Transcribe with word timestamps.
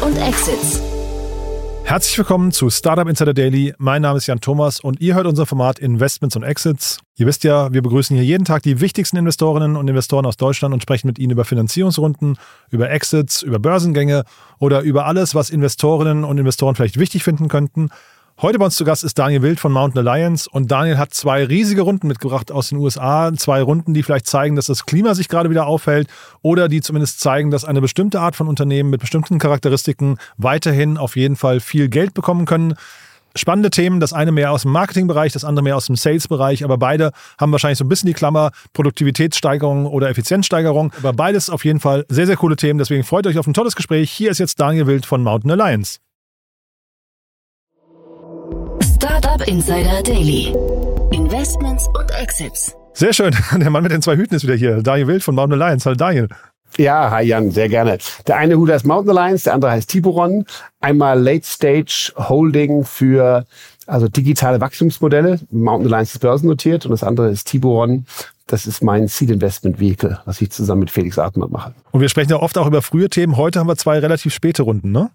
Und 0.00 0.16
Exits. 0.16 0.80
Herzlich 1.84 2.16
willkommen 2.16 2.52
zu 2.52 2.70
Startup 2.70 3.08
Insider 3.08 3.34
Daily. 3.34 3.74
Mein 3.78 4.02
Name 4.02 4.18
ist 4.18 4.26
Jan 4.26 4.40
Thomas 4.40 4.80
und 4.80 5.00
ihr 5.00 5.14
hört 5.14 5.26
unser 5.26 5.46
Format 5.46 5.78
Investments 5.78 6.36
und 6.36 6.42
Exits. 6.42 7.00
Ihr 7.16 7.26
wisst 7.26 7.44
ja, 7.44 7.72
wir 7.72 7.82
begrüßen 7.82 8.16
hier 8.16 8.24
jeden 8.24 8.44
Tag 8.44 8.62
die 8.62 8.80
wichtigsten 8.80 9.16
Investorinnen 9.16 9.76
und 9.76 9.88
Investoren 9.88 10.24
aus 10.24 10.36
Deutschland 10.36 10.72
und 10.72 10.82
sprechen 10.82 11.06
mit 11.06 11.18
ihnen 11.18 11.32
über 11.32 11.44
Finanzierungsrunden, 11.44 12.38
über 12.70 12.90
Exits, 12.90 13.42
über 13.42 13.58
Börsengänge 13.58 14.24
oder 14.58 14.80
über 14.80 15.06
alles, 15.06 15.34
was 15.34 15.50
Investorinnen 15.50 16.24
und 16.24 16.38
Investoren 16.38 16.74
vielleicht 16.74 16.98
wichtig 16.98 17.24
finden 17.24 17.48
könnten. 17.48 17.90
Heute 18.40 18.58
bei 18.58 18.64
uns 18.64 18.76
zu 18.76 18.84
Gast 18.84 19.04
ist 19.04 19.18
Daniel 19.18 19.42
Wild 19.42 19.60
von 19.60 19.70
Mountain 19.70 20.06
Alliance 20.06 20.48
und 20.50 20.70
Daniel 20.70 20.98
hat 20.98 21.14
zwei 21.14 21.44
riesige 21.44 21.82
Runden 21.82 22.08
mitgebracht 22.08 22.50
aus 22.50 22.70
den 22.70 22.78
USA. 22.78 23.30
Zwei 23.36 23.62
Runden, 23.62 23.94
die 23.94 24.02
vielleicht 24.02 24.26
zeigen, 24.26 24.56
dass 24.56 24.66
das 24.66 24.84
Klima 24.86 25.14
sich 25.14 25.28
gerade 25.28 25.50
wieder 25.50 25.66
aufhält 25.66 26.08
oder 26.40 26.68
die 26.68 26.80
zumindest 26.80 27.20
zeigen, 27.20 27.50
dass 27.50 27.64
eine 27.64 27.80
bestimmte 27.80 28.20
Art 28.20 28.34
von 28.34 28.48
Unternehmen 28.48 28.90
mit 28.90 29.00
bestimmten 29.00 29.38
Charakteristiken 29.38 30.16
weiterhin 30.38 30.98
auf 30.98 31.14
jeden 31.14 31.36
Fall 31.36 31.60
viel 31.60 31.88
Geld 31.88 32.14
bekommen 32.14 32.46
können. 32.46 32.74
Spannende 33.36 33.70
Themen, 33.70 34.00
das 34.00 34.12
eine 34.12 34.32
mehr 34.32 34.50
aus 34.50 34.62
dem 34.62 34.72
Marketingbereich, 34.72 35.32
das 35.32 35.44
andere 35.44 35.62
mehr 35.62 35.76
aus 35.76 35.86
dem 35.86 35.96
Sales-Bereich, 35.96 36.64
aber 36.64 36.76
beide 36.78 37.12
haben 37.38 37.52
wahrscheinlich 37.52 37.78
so 37.78 37.84
ein 37.84 37.88
bisschen 37.88 38.08
die 38.08 38.12
Klammer 38.12 38.50
Produktivitätssteigerung 38.72 39.86
oder 39.86 40.10
Effizienzsteigerung. 40.10 40.92
Aber 40.98 41.12
beides 41.12 41.48
auf 41.48 41.64
jeden 41.64 41.80
Fall 41.80 42.04
sehr, 42.08 42.26
sehr 42.26 42.36
coole 42.36 42.56
Themen. 42.56 42.78
Deswegen 42.78 43.04
freut 43.04 43.26
euch 43.26 43.38
auf 43.38 43.46
ein 43.46 43.54
tolles 43.54 43.76
Gespräch. 43.76 44.10
Hier 44.10 44.30
ist 44.30 44.38
jetzt 44.38 44.60
Daniel 44.60 44.86
Wild 44.86 45.06
von 45.06 45.22
Mountain 45.22 45.50
Alliance. 45.52 45.98
Startup 49.22 49.46
Insider 49.46 50.02
Daily. 50.02 50.52
Investments 51.12 51.86
und 51.96 52.10
Exits. 52.20 52.74
Sehr 52.92 53.12
schön. 53.12 53.32
Der 53.56 53.70
Mann 53.70 53.84
mit 53.84 53.92
den 53.92 54.02
zwei 54.02 54.16
Hüten 54.16 54.34
ist 54.34 54.42
wieder 54.42 54.56
hier. 54.56 54.82
Daniel 54.82 55.06
Wild 55.06 55.22
von 55.22 55.36
Mountain 55.36 55.62
Alliance. 55.62 55.84
Hallo 55.84 55.94
Daniel. 55.94 56.28
Ja, 56.76 57.08
hi 57.08 57.22
Jan, 57.22 57.52
sehr 57.52 57.68
gerne. 57.68 57.98
Der 58.26 58.36
eine 58.36 58.56
Hut 58.56 58.68
heißt 58.68 58.84
Mountain 58.84 59.16
Alliance, 59.16 59.44
der 59.44 59.54
andere 59.54 59.70
heißt 59.70 59.90
Tiburon. 59.90 60.44
Einmal 60.80 61.20
Late 61.20 61.46
Stage 61.46 62.12
Holding 62.16 62.82
für 62.82 63.46
also 63.86 64.08
digitale 64.08 64.60
Wachstumsmodelle. 64.60 65.38
Mountain 65.52 65.92
Alliance 65.92 66.14
ist 66.16 66.18
börsennotiert 66.18 66.84
und 66.84 66.90
das 66.90 67.04
andere 67.04 67.30
ist 67.30 67.46
Tiburon. 67.46 68.06
Das 68.48 68.66
ist 68.66 68.82
mein 68.82 69.06
Seed 69.06 69.30
Investment 69.30 69.78
Vehicle, 69.78 70.18
was 70.24 70.40
ich 70.40 70.50
zusammen 70.50 70.80
mit 70.80 70.90
Felix 70.90 71.16
Atmer 71.16 71.46
mache. 71.46 71.74
Und 71.92 72.00
wir 72.00 72.08
sprechen 72.08 72.30
ja 72.30 72.40
oft 72.40 72.58
auch 72.58 72.66
über 72.66 72.82
frühe 72.82 73.08
Themen. 73.08 73.36
Heute 73.36 73.60
haben 73.60 73.68
wir 73.68 73.76
zwei 73.76 74.00
relativ 74.00 74.34
späte 74.34 74.64
Runden, 74.64 74.90
ne? 74.90 75.10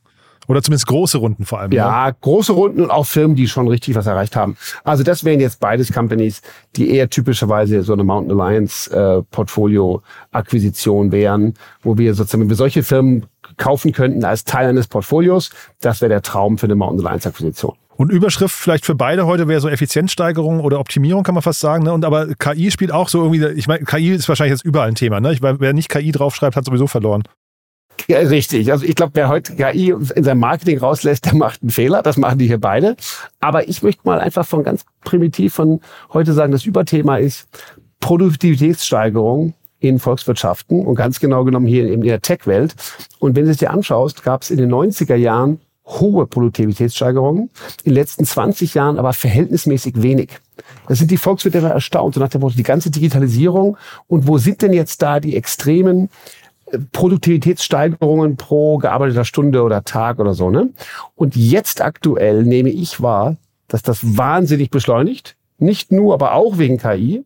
Oder 0.48 0.62
zumindest 0.62 0.88
große 0.88 1.18
Runden 1.18 1.46
vor 1.46 1.60
allem. 1.60 1.72
Ja, 1.72 2.08
ne? 2.08 2.16
große 2.22 2.54
Runden 2.54 2.82
und 2.82 2.90
auch 2.90 3.06
Firmen, 3.06 3.36
die 3.36 3.48
schon 3.48 3.68
richtig 3.68 3.96
was 3.96 4.08
erreicht 4.08 4.36
haben. 4.36 4.58
Also 4.84 5.04
das 5.04 5.24
wären 5.24 5.40
jetzt 5.40 5.60
beides 5.60 5.92
Companies, 5.92 6.42
die 6.76 6.90
eher 6.92 7.10
typischerweise 7.10 7.84
so 7.84 7.94
eine 7.94 8.04
Mountain 8.04 8.40
Alliance 8.40 8.90
äh, 8.92 9.24
Portfolio 9.30 10.02
Akquisition 10.32 11.12
wären, 11.12 11.54
wo 11.82 11.98
wir 11.98 12.14
sozusagen, 12.14 12.44
wenn 12.44 12.50
wir 12.50 12.56
solche 12.56 12.84
Firmen 12.84 13.26
kaufen 13.58 13.92
könnten 13.92 14.24
als 14.24 14.46
Teil 14.46 14.68
eines 14.68 14.88
Portfolios, 14.88 15.52
das 15.82 16.02
wäre 16.02 16.10
der 16.10 16.22
Traum 16.22 16.58
für 16.58 16.68
eine 16.68 16.76
Mountain 16.76 17.06
Alliance 17.06 17.28
Akquisition. 17.28 17.76
Und 17.98 18.12
Überschrift 18.12 18.56
vielleicht 18.56 18.86
für 18.86 18.94
beide 18.94 19.26
heute 19.26 19.48
wäre 19.48 19.60
so 19.60 19.70
Effizienzsteigerung 19.70 20.60
oder 20.60 20.80
Optimierung, 20.80 21.24
kann 21.24 21.34
man 21.34 21.42
fast 21.42 21.60
sagen. 21.60 21.84
Ne? 21.84 21.92
Und 21.92 22.06
aber 22.06 22.28
KI 22.36 22.70
spielt 22.70 22.92
auch 22.92 23.10
so 23.10 23.24
irgendwie, 23.24 23.60
ich 23.60 23.68
meine, 23.68 23.86
KI 23.86 24.12
ist 24.12 24.30
wahrscheinlich 24.30 24.52
jetzt 24.52 24.66
überall 24.66 24.88
ein 24.88 24.96
Thema. 24.96 25.20
Ne? 25.20 25.34
Ich, 25.34 25.42
wer 25.42 25.74
nicht 25.74 25.90
KI 25.90 26.12
draufschreibt, 26.12 26.56
hat 26.56 26.64
sowieso 26.64 26.86
verloren. 26.86 27.24
Ja, 28.08 28.20
richtig. 28.20 28.72
Also 28.72 28.86
ich 28.86 28.96
glaube, 28.96 29.12
wer 29.16 29.28
heute 29.28 29.56
KI 29.56 29.90
in 30.16 30.24
seinem 30.24 30.40
Marketing 30.40 30.80
rauslässt, 30.80 31.26
der 31.26 31.36
macht 31.36 31.62
einen 31.62 31.72
Fehler. 31.72 32.04
Das 32.04 32.18
machen 32.18 32.40
die 32.40 32.48
hier 32.48 32.60
beide. 32.60 32.96
Aber 33.40 33.68
ich 33.68 33.84
möchte 33.84 34.02
mal 34.06 34.20
einfach 34.20 34.46
von 34.46 34.64
ganz 34.64 34.86
primitiv 35.04 35.56
von 35.56 35.82
heute 36.14 36.34
sagen, 36.34 36.52
das 36.52 36.66
Überthema 36.66 37.18
ist 37.18 37.48
Produktivitätssteigerung 38.00 39.54
in 39.80 40.00
Volkswirtschaften 40.00 40.86
und 40.86 40.96
ganz 40.96 41.20
genau 41.20 41.44
genommen 41.44 41.68
hier 41.68 41.92
in 41.92 42.02
der 42.02 42.22
Tech-Welt. 42.22 42.76
Und 43.20 43.36
wenn 43.36 43.46
du 43.46 43.52
es 43.52 43.58
dir 43.58 43.72
anschaust, 43.72 44.24
gab 44.24 44.42
es 44.42 44.52
in 44.52 44.58
den 44.58 44.72
90er 44.72 45.16
Jahren 45.16 45.60
hohe 45.86 46.28
Produktivitätssteigerungen, 46.28 47.50
in 47.84 47.92
den 47.92 47.94
letzten 47.94 48.26
20 48.26 48.74
Jahren 48.74 49.00
aber 49.00 49.14
verhältnismäßig 49.14 50.02
wenig. 50.02 50.32
Da 50.88 50.96
sind 50.96 51.12
die 51.12 51.18
Volkswirte 51.18 51.60
erstaunt, 51.60 52.16
so 52.16 52.20
nach 52.20 52.30
dem 52.30 52.42
Motto, 52.42 52.56
die 52.58 52.64
ganze 52.64 52.92
Digitalisierung 52.92 53.78
und 54.08 54.28
wo 54.28 54.38
sind 54.38 54.62
denn 54.62 54.74
jetzt 54.74 55.02
da 55.02 55.20
die 55.20 55.36
extremen 55.36 56.10
Produktivitätssteigerungen 56.92 58.36
pro 58.36 58.78
gearbeiteter 58.78 59.26
Stunde 59.26 59.64
oder 59.64 59.84
Tag 59.84 60.20
oder 60.20 60.34
so. 60.34 60.50
Ne? 60.50 60.70
Und 61.16 61.36
jetzt 61.36 61.82
aktuell 61.82 62.44
nehme 62.44 62.70
ich 62.70 63.02
wahr, 63.02 63.38
dass 63.68 63.82
das 63.82 64.18
wahnsinnig 64.18 64.70
beschleunigt. 64.70 65.36
Nicht 65.60 65.92
nur, 65.92 66.14
aber 66.14 66.34
auch 66.34 66.58
wegen 66.58 66.78
KI. 66.78 67.24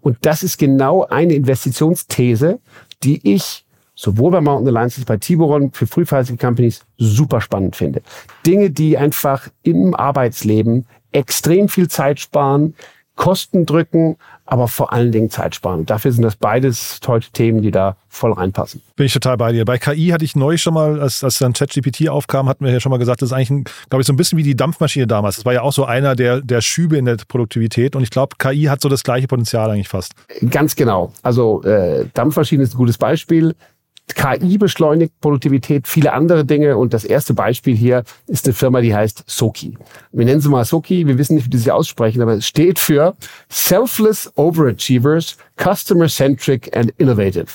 Und 0.00 0.18
das 0.22 0.42
ist 0.42 0.58
genau 0.58 1.04
eine 1.04 1.34
Investitionsthese, 1.34 2.58
die 3.02 3.20
ich 3.32 3.64
sowohl 3.94 4.32
bei 4.32 4.40
Mountain 4.40 4.68
Alliance 4.68 4.98
als 4.98 5.06
bei 5.06 5.18
Tiburon 5.18 5.72
für 5.72 5.86
frühphasige 5.86 6.38
Companies 6.38 6.84
super 6.98 7.40
spannend 7.40 7.76
finde. 7.76 8.02
Dinge, 8.46 8.70
die 8.70 8.96
einfach 8.98 9.48
im 9.62 9.94
Arbeitsleben 9.94 10.86
extrem 11.12 11.68
viel 11.68 11.88
Zeit 11.88 12.18
sparen, 12.18 12.74
Kosten 13.20 13.66
drücken, 13.66 14.16
aber 14.46 14.66
vor 14.66 14.94
allen 14.94 15.12
Dingen 15.12 15.28
Zeit 15.28 15.54
sparen. 15.54 15.84
Dafür 15.84 16.10
sind 16.10 16.22
das 16.22 16.36
beides 16.36 17.00
heute 17.06 17.30
Themen, 17.32 17.60
die 17.60 17.70
da 17.70 17.96
voll 18.08 18.32
reinpassen. 18.32 18.80
Bin 18.96 19.04
ich 19.04 19.12
total 19.12 19.36
bei 19.36 19.52
dir. 19.52 19.66
Bei 19.66 19.76
KI 19.76 20.08
hatte 20.08 20.24
ich 20.24 20.36
neu 20.36 20.56
schon 20.56 20.72
mal, 20.72 20.98
als, 20.98 21.22
als 21.22 21.38
dann 21.38 21.52
ChatGPT 21.52 22.08
aufkam, 22.08 22.48
hatten 22.48 22.64
wir 22.64 22.72
ja 22.72 22.80
schon 22.80 22.88
mal 22.88 22.96
gesagt, 22.96 23.20
das 23.20 23.28
ist 23.28 23.32
eigentlich, 23.34 23.66
glaube 23.90 24.00
ich, 24.00 24.06
so 24.06 24.14
ein 24.14 24.16
bisschen 24.16 24.38
wie 24.38 24.42
die 24.42 24.56
Dampfmaschine 24.56 25.06
damals. 25.06 25.36
Das 25.36 25.44
war 25.44 25.52
ja 25.52 25.60
auch 25.60 25.74
so 25.74 25.84
einer 25.84 26.16
der, 26.16 26.40
der 26.40 26.62
Schübe 26.62 26.96
in 26.96 27.04
der 27.04 27.18
Produktivität. 27.28 27.94
Und 27.94 28.04
ich 28.04 28.10
glaube, 28.10 28.36
KI 28.38 28.64
hat 28.64 28.80
so 28.80 28.88
das 28.88 29.02
gleiche 29.02 29.26
Potenzial 29.26 29.70
eigentlich 29.70 29.90
fast. 29.90 30.14
Ganz 30.48 30.74
genau. 30.74 31.12
Also 31.22 31.62
äh, 31.64 32.06
Dampfmaschine 32.14 32.62
ist 32.62 32.72
ein 32.72 32.78
gutes 32.78 32.96
Beispiel. 32.96 33.54
KI 34.14 34.58
beschleunigt 34.58 35.20
Produktivität, 35.20 35.86
viele 35.86 36.12
andere 36.12 36.44
Dinge. 36.44 36.76
Und 36.76 36.94
das 36.94 37.04
erste 37.04 37.34
Beispiel 37.34 37.76
hier 37.76 38.04
ist 38.26 38.46
eine 38.46 38.54
Firma, 38.54 38.80
die 38.80 38.94
heißt 38.94 39.24
Soki. 39.26 39.76
Wir 40.12 40.24
nennen 40.24 40.40
sie 40.40 40.48
mal 40.48 40.64
Soki. 40.64 41.06
Wir 41.06 41.18
wissen 41.18 41.34
nicht, 41.34 41.46
wie 41.46 41.50
die 41.50 41.58
sie 41.58 41.70
aussprechen, 41.70 42.22
aber 42.22 42.34
es 42.34 42.46
steht 42.46 42.78
für 42.78 43.14
Selfless 43.48 44.32
Overachievers, 44.36 45.36
Customer 45.56 46.08
Centric 46.08 46.74
and 46.76 46.92
Innovative. 46.98 47.46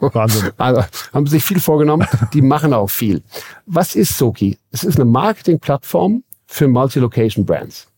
Wahnsinn. 0.00 0.50
Also 0.58 0.84
haben 1.12 1.26
sich 1.26 1.44
viel 1.44 1.60
vorgenommen. 1.60 2.06
Die 2.32 2.42
machen 2.42 2.72
auch 2.72 2.88
viel. 2.88 3.22
Was 3.66 3.94
ist 3.94 4.16
Soki? 4.16 4.58
Es 4.70 4.84
ist 4.84 4.96
eine 4.96 5.04
Marketingplattform 5.04 6.22
für 6.46 6.68
Multi-Location 6.68 7.44
Brands. 7.44 7.88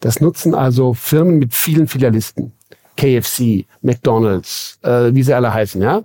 Das 0.00 0.20
nutzen 0.20 0.54
also 0.54 0.94
Firmen 0.94 1.38
mit 1.38 1.54
vielen 1.54 1.86
Filialisten. 1.86 2.52
KFC, 2.96 3.66
McDonald's, 3.82 4.78
äh, 4.82 5.14
wie 5.14 5.22
sie 5.22 5.32
alle 5.32 5.52
heißen, 5.54 5.80
ja 5.80 6.02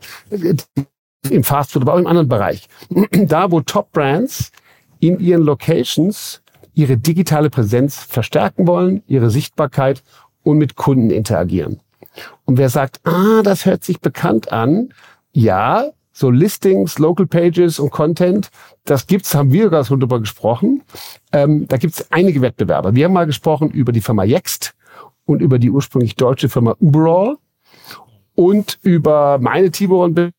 im 1.31 1.43
Fastfood, 1.43 1.83
aber 1.83 1.93
auch 1.93 1.99
im 1.99 2.07
anderen 2.07 2.27
Bereich. 2.27 2.67
Da, 3.11 3.51
wo 3.51 3.61
Top-Brands 3.61 4.51
in 4.99 5.19
ihren 5.19 5.43
Locations 5.43 6.41
ihre 6.73 6.97
digitale 6.97 7.49
Präsenz 7.49 7.95
verstärken 7.95 8.67
wollen, 8.67 9.01
ihre 9.07 9.29
Sichtbarkeit 9.29 10.03
und 10.43 10.57
mit 10.57 10.75
Kunden 10.75 11.09
interagieren. 11.09 11.79
Und 12.45 12.57
wer 12.57 12.69
sagt, 12.69 12.99
ah, 13.05 13.41
das 13.43 13.65
hört 13.65 13.83
sich 13.83 13.99
bekannt 13.99 14.51
an, 14.51 14.89
ja, 15.31 15.91
so 16.11 16.29
Listings, 16.29 16.97
Local 16.97 17.27
Pages 17.27 17.77
und 17.77 17.91
Content, 17.91 18.49
das 18.85 19.05
gibt's, 19.05 19.35
haben 19.35 19.51
wir 19.51 19.69
gerade 19.69 19.87
drüber 19.87 20.19
gesprochen. 20.21 20.83
Ähm, 21.33 21.67
da 21.67 21.75
gibt's 21.75 22.09
einige 22.09 22.41
Wettbewerber. 22.41 22.95
Wir 22.95 23.05
haben 23.05 23.13
mal 23.13 23.25
gesprochen 23.25 23.69
über 23.69 23.91
die 23.91 23.99
Firma 23.99 24.23
Yext 24.23 24.75
und 25.25 25.41
über 25.41 25.59
die 25.59 25.69
ursprünglich 25.69 26.15
deutsche 26.15 26.47
Firma 26.47 26.75
Uberall 26.79 27.35
und 28.35 28.79
über 28.81 29.39
meine 29.39 29.71
Tiburon 29.71 30.31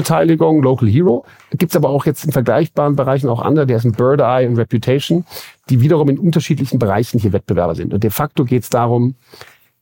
Beteiligung, 0.00 0.62
Local 0.62 0.88
Hero. 0.88 1.26
Gibt 1.50 1.72
es 1.72 1.76
aber 1.76 1.90
auch 1.90 2.06
jetzt 2.06 2.24
in 2.24 2.32
vergleichbaren 2.32 2.96
Bereichen 2.96 3.28
auch 3.28 3.42
andere, 3.42 3.66
der 3.66 3.80
sind 3.80 3.98
Bird 3.98 4.20
Eye 4.20 4.48
und 4.48 4.56
Reputation, 4.56 5.26
die 5.68 5.82
wiederum 5.82 6.08
in 6.08 6.18
unterschiedlichen 6.18 6.78
Bereichen 6.78 7.20
hier 7.20 7.34
Wettbewerber 7.34 7.74
sind. 7.74 7.92
Und 7.92 8.02
de 8.02 8.10
facto 8.10 8.46
geht 8.46 8.62
es 8.62 8.70
darum, 8.70 9.14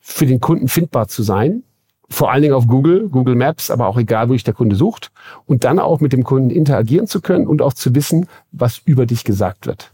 für 0.00 0.26
den 0.26 0.40
Kunden 0.40 0.66
findbar 0.66 1.06
zu 1.06 1.22
sein, 1.22 1.62
vor 2.10 2.32
allen 2.32 2.42
Dingen 2.42 2.54
auf 2.54 2.66
Google, 2.66 3.08
Google 3.08 3.36
Maps, 3.36 3.70
aber 3.70 3.86
auch 3.86 3.96
egal, 3.96 4.28
wo 4.28 4.32
sich 4.32 4.42
der 4.42 4.54
Kunde 4.54 4.74
sucht, 4.74 5.12
und 5.46 5.62
dann 5.62 5.78
auch 5.78 6.00
mit 6.00 6.12
dem 6.12 6.24
Kunden 6.24 6.50
interagieren 6.50 7.06
zu 7.06 7.20
können 7.20 7.46
und 7.46 7.62
auch 7.62 7.74
zu 7.74 7.94
wissen, 7.94 8.26
was 8.50 8.80
über 8.86 9.06
dich 9.06 9.22
gesagt 9.22 9.66
wird. 9.66 9.92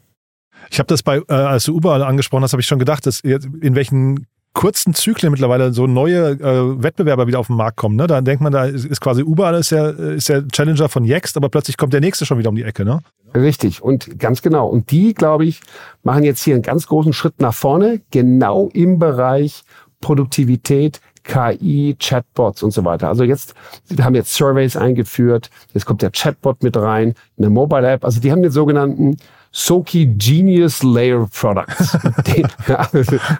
Ich 0.70 0.78
habe 0.78 0.86
das 0.86 1.02
bei, 1.02 1.18
äh, 1.28 1.34
als 1.34 1.64
du 1.64 1.76
Uber 1.76 2.06
angesprochen 2.06 2.44
hast, 2.44 2.52
habe 2.52 2.62
ich 2.62 2.66
schon 2.66 2.78
gedacht, 2.78 3.04
dass 3.06 3.20
in 3.20 3.74
welchen 3.74 4.26
kurzen 4.54 4.94
Zyklen 4.94 5.32
mittlerweile 5.32 5.72
so 5.72 5.86
neue 5.86 6.30
äh, 6.30 6.82
Wettbewerber 6.82 7.26
wieder 7.26 7.40
auf 7.40 7.48
den 7.48 7.56
Markt 7.56 7.76
kommen. 7.76 7.96
Ne? 7.96 8.06
Da 8.06 8.20
denkt 8.20 8.40
man, 8.40 8.52
da 8.52 8.64
ist, 8.64 8.86
ist 8.86 9.00
quasi 9.00 9.22
Uber 9.22 9.52
ist 9.58 9.72
der, 9.72 9.98
ist 9.98 10.28
der 10.28 10.46
Challenger 10.48 10.88
von 10.88 11.04
Yext, 11.04 11.36
aber 11.36 11.48
plötzlich 11.48 11.76
kommt 11.76 11.92
der 11.92 12.00
nächste 12.00 12.24
schon 12.24 12.38
wieder 12.38 12.48
um 12.48 12.56
die 12.56 12.62
Ecke. 12.62 12.84
Ne? 12.84 13.00
Richtig, 13.34 13.82
und 13.82 14.18
ganz 14.18 14.42
genau. 14.42 14.68
Und 14.68 14.90
die, 14.90 15.12
glaube 15.12 15.44
ich, 15.44 15.60
machen 16.04 16.22
jetzt 16.22 16.42
hier 16.42 16.54
einen 16.54 16.62
ganz 16.62 16.86
großen 16.86 17.12
Schritt 17.12 17.40
nach 17.40 17.54
vorne, 17.54 18.00
genau 18.10 18.70
im 18.72 18.98
Bereich 18.98 19.64
Produktivität, 20.00 21.00
KI, 21.24 21.96
Chatbots 21.98 22.62
und 22.62 22.70
so 22.70 22.84
weiter. 22.84 23.08
Also 23.08 23.24
jetzt, 23.24 23.54
wir 23.88 24.04
haben 24.04 24.14
jetzt 24.14 24.34
Surveys 24.34 24.76
eingeführt, 24.76 25.50
jetzt 25.72 25.86
kommt 25.86 26.02
der 26.02 26.10
Chatbot 26.10 26.62
mit 26.62 26.76
rein, 26.76 27.14
eine 27.38 27.50
Mobile 27.50 27.90
App. 27.90 28.04
Also 28.04 28.20
die 28.20 28.30
haben 28.30 28.42
den 28.42 28.52
sogenannten 28.52 29.16
Soki 29.56 30.06
Genius 30.06 30.82
Layer 30.82 31.28
Products. 31.32 31.96
den, 32.26 32.48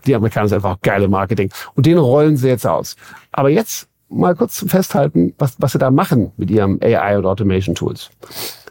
die 0.06 0.14
Amerikaner 0.14 0.48
sind 0.48 0.56
einfach 0.56 0.80
geile 0.80 1.08
Marketing. 1.08 1.50
Und 1.74 1.86
den 1.86 1.98
rollen 1.98 2.36
sie 2.36 2.48
jetzt 2.48 2.66
aus. 2.66 2.94
Aber 3.32 3.50
jetzt 3.50 3.88
mal 4.08 4.36
kurz 4.36 4.54
zum 4.54 4.68
Festhalten, 4.68 5.34
was, 5.38 5.56
was 5.58 5.72
sie 5.72 5.78
da 5.78 5.90
machen 5.90 6.30
mit 6.36 6.52
ihrem 6.52 6.78
AI 6.80 7.18
und 7.18 7.26
Automation 7.26 7.74
Tools. 7.74 8.10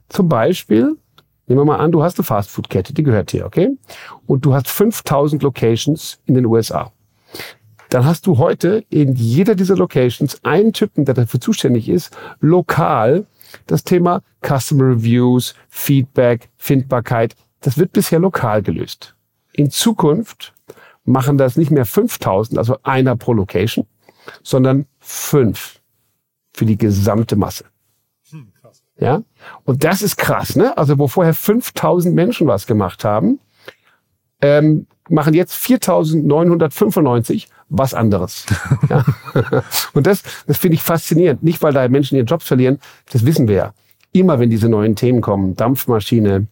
zum 0.07 0.29
Beispiel, 0.29 0.95
nehmen 1.47 1.59
wir 1.59 1.65
mal 1.65 1.79
an, 1.79 1.91
du 1.91 2.01
hast 2.01 2.17
eine 2.17 2.23
Fastfood-Kette, 2.23 2.93
die 2.93 3.03
gehört 3.03 3.33
dir, 3.33 3.45
okay? 3.45 3.71
Und 4.25 4.45
du 4.45 4.53
hast 4.53 4.69
5000 4.69 5.43
Locations 5.43 6.19
in 6.25 6.35
den 6.35 6.45
USA. 6.45 6.93
Dann 7.89 8.05
hast 8.05 8.25
du 8.25 8.37
heute 8.37 8.85
in 8.89 9.15
jeder 9.15 9.55
dieser 9.55 9.75
Locations 9.75 10.39
einen 10.45 10.71
Typen, 10.71 11.03
der 11.03 11.13
dafür 11.13 11.41
zuständig 11.41 11.89
ist, 11.89 12.15
lokal 12.39 13.25
das 13.67 13.83
Thema 13.83 14.21
Customer 14.41 14.89
Reviews, 14.89 15.55
Feedback, 15.69 16.49
Findbarkeit. 16.57 17.35
Das 17.61 17.77
wird 17.77 17.93
bisher 17.93 18.19
lokal 18.19 18.61
gelöst. 18.61 19.15
In 19.53 19.69
Zukunft 19.69 20.53
machen 21.05 21.37
das 21.37 21.57
nicht 21.57 21.71
mehr 21.71 21.85
5000, 21.85 22.57
also 22.57 22.77
einer 22.83 23.15
pro 23.15 23.33
Location, 23.33 23.85
sondern 24.41 24.85
fünf 24.99 25.81
für 26.53 26.65
die 26.65 26.77
gesamte 26.77 27.35
Masse. 27.35 27.65
Hm, 28.29 28.51
ja, 28.97 29.23
und 29.63 29.83
das 29.83 30.01
ist 30.01 30.17
krass, 30.17 30.55
ne? 30.55 30.77
Also 30.77 30.97
wo 30.97 31.07
vorher 31.07 31.33
5000 31.33 32.13
Menschen 32.13 32.47
was 32.47 32.67
gemacht 32.67 33.03
haben, 33.03 33.39
ähm, 34.41 34.87
machen 35.09 35.33
jetzt 35.33 35.53
4.995 35.55 37.47
was 37.69 37.93
anderes. 37.93 38.45
ja. 38.89 39.03
Und 39.93 40.07
das, 40.07 40.23
das 40.47 40.57
finde 40.57 40.75
ich 40.75 40.83
faszinierend. 40.83 41.43
Nicht, 41.43 41.61
weil 41.61 41.73
da 41.73 41.87
Menschen 41.87 42.15
ihren 42.15 42.27
Jobs 42.27 42.45
verlieren, 42.45 42.79
das 43.11 43.25
wissen 43.25 43.47
wir 43.47 43.55
ja. 43.55 43.73
Immer 44.11 44.39
wenn 44.39 44.49
diese 44.49 44.69
neuen 44.69 44.95
Themen 44.95 45.21
kommen, 45.21 45.55
Dampfmaschine, 45.55 46.47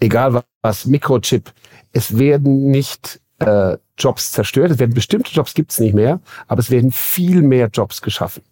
egal 0.00 0.42
was, 0.60 0.86
Mikrochip, 0.86 1.52
es 1.92 2.18
werden 2.18 2.70
nicht 2.70 3.20
äh, 3.38 3.76
Jobs 3.98 4.32
zerstört, 4.32 4.70
es 4.70 4.78
werden 4.78 4.94
bestimmte 4.94 5.32
Jobs 5.32 5.54
gibt's 5.54 5.80
nicht 5.80 5.94
mehr, 5.94 6.20
aber 6.48 6.60
es 6.60 6.70
werden 6.70 6.92
viel 6.92 7.42
mehr 7.42 7.68
Jobs 7.72 8.02
geschaffen. 8.02 8.42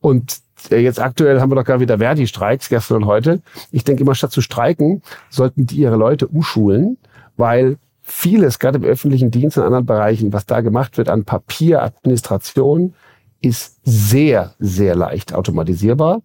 Und 0.00 0.38
äh, 0.70 0.78
jetzt 0.78 1.00
aktuell 1.00 1.40
haben 1.40 1.50
wir 1.50 1.56
doch 1.56 1.64
gerade 1.64 1.80
wieder 1.80 1.98
Verdi-Streiks, 1.98 2.68
gestern 2.68 2.98
und 2.98 3.06
heute. 3.06 3.42
Ich 3.70 3.84
denke 3.84 4.02
immer, 4.02 4.14
statt 4.14 4.32
zu 4.32 4.40
streiken, 4.40 5.02
sollten 5.30 5.66
die 5.66 5.76
ihre 5.76 5.96
Leute 5.96 6.26
umschulen, 6.26 6.98
weil 7.36 7.78
vieles, 8.06 8.58
gerade 8.58 8.78
im 8.78 8.84
öffentlichen 8.84 9.30
Dienst 9.30 9.58
und 9.58 9.64
anderen 9.64 9.84
Bereichen, 9.84 10.32
was 10.32 10.46
da 10.46 10.60
gemacht 10.60 10.96
wird 10.96 11.08
an 11.08 11.24
Papieradministration, 11.24 12.94
ist 13.40 13.80
sehr, 13.84 14.54
sehr 14.58 14.94
leicht 14.94 15.34
automatisierbar 15.34 16.22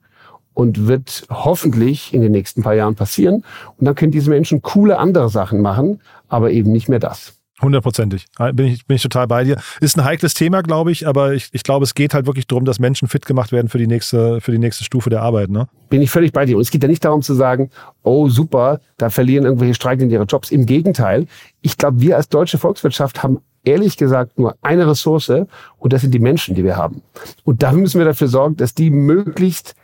und 0.54 0.88
wird 0.88 1.26
hoffentlich 1.30 2.14
in 2.14 2.22
den 2.22 2.32
nächsten 2.32 2.62
paar 2.62 2.76
Jahren 2.76 2.96
passieren. 2.96 3.44
Und 3.78 3.86
dann 3.86 3.96
können 3.96 4.12
diese 4.12 4.30
Menschen 4.30 4.62
coole 4.62 5.00
andere 5.00 5.30
Sachen 5.30 5.62
machen, 5.62 6.02
aber 6.28 6.52
eben 6.52 6.72
nicht 6.72 6.88
mehr 6.88 7.00
das. 7.00 7.41
Hundertprozentig. 7.62 8.26
Bin 8.54 8.68
ich, 8.68 8.86
bin 8.86 8.96
ich 8.96 9.04
total 9.04 9.28
bei 9.28 9.44
dir. 9.44 9.58
Ist 9.80 9.98
ein 9.98 10.04
heikles 10.04 10.34
Thema, 10.34 10.62
glaube 10.64 10.92
ich, 10.92 11.08
aber 11.08 11.34
ich, 11.34 11.50
ich 11.52 11.64
glaube, 11.64 11.84
es 11.84 11.94
geht 11.94 12.14
halt 12.14 12.26
wirklich 12.26 12.48
darum, 12.48 12.66
dass 12.66 12.80
Menschen 12.80 13.08
fit 13.08 13.26
gemacht 13.26 13.52
werden 13.52 13.70
für 13.70 13.78
die 13.78 13.88
nächste, 13.88 14.42
für 14.42 14.52
die 14.52 14.58
nächste 14.58 14.84
Stufe 14.84 15.10
der 15.10 15.22
Arbeit. 15.22 15.50
Ne? 15.50 15.68
Bin 15.90 16.02
ich 16.02 16.10
völlig 16.10 16.32
bei 16.32 16.46
dir. 16.46 16.56
Und 16.56 16.62
es 16.62 16.72
geht 16.72 16.82
ja 16.82 16.90
nicht 16.90 17.06
darum 17.06 17.22
zu 17.22 17.34
sagen, 17.34 17.70
oh 18.04 18.30
super, 18.30 18.80
da 18.98 19.10
verlieren 19.10 19.46
irgendwelche 19.46 19.76
Streikenden 19.76 20.10
ihre 20.10 20.24
Jobs. 20.24 20.52
Im 20.52 20.66
Gegenteil, 20.66 21.28
ich 21.62 21.78
glaube, 21.78 22.02
wir 22.02 22.18
als 22.18 22.30
deutsche 22.30 22.58
Volkswirtschaft 22.58 23.22
haben 23.22 23.40
ehrlich 23.64 23.98
gesagt 23.98 24.40
nur 24.40 24.56
eine 24.62 24.88
Ressource 24.88 25.32
und 25.78 25.94
das 25.94 26.02
sind 26.02 26.14
die 26.14 26.20
Menschen, 26.20 26.56
die 26.56 26.64
wir 26.64 26.78
haben. 26.78 27.04
Und 27.44 27.62
da 27.62 27.72
müssen 27.72 28.00
wir 28.00 28.06
dafür 28.06 28.28
sorgen, 28.28 28.58
dass 28.58 28.74
die 28.74 28.90
möglichst 28.90 29.76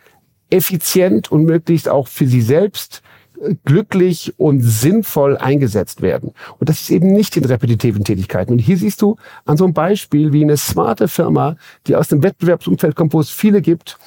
effizient 0.50 1.32
und 1.32 1.44
möglichst 1.44 1.90
auch 1.90 2.08
für 2.08 2.26
sie 2.26 2.42
selbst 2.42 3.04
glücklich 3.66 4.34
und 4.38 4.62
sinnvoll 4.62 5.38
eingesetzt 5.38 6.02
werden. 6.02 6.32
Und 6.60 6.70
das 6.70 6.82
ist 6.82 6.90
eben 6.90 7.12
nicht 7.12 7.38
in 7.38 7.46
repetitiven 7.46 8.04
Tätigkeiten. 8.04 8.54
Und 8.54 8.60
hier 8.60 8.78
siehst 8.78 9.02
du 9.02 9.18
an 9.46 9.58
so 9.58 9.66
einem 9.66 9.74
Beispiel, 9.74 10.34
wie 10.34 10.44
eine 10.44 10.58
smarte 10.58 11.08
Firma, 11.08 11.56
die 11.86 11.96
aus 11.96 12.08
dem 12.08 12.24
Wettbewerbsumfeld 12.24 12.96
kommt, 12.96 13.14
wo 13.14 13.20
es 13.20 13.30
viele 13.30 13.62
gibt, 13.62 13.98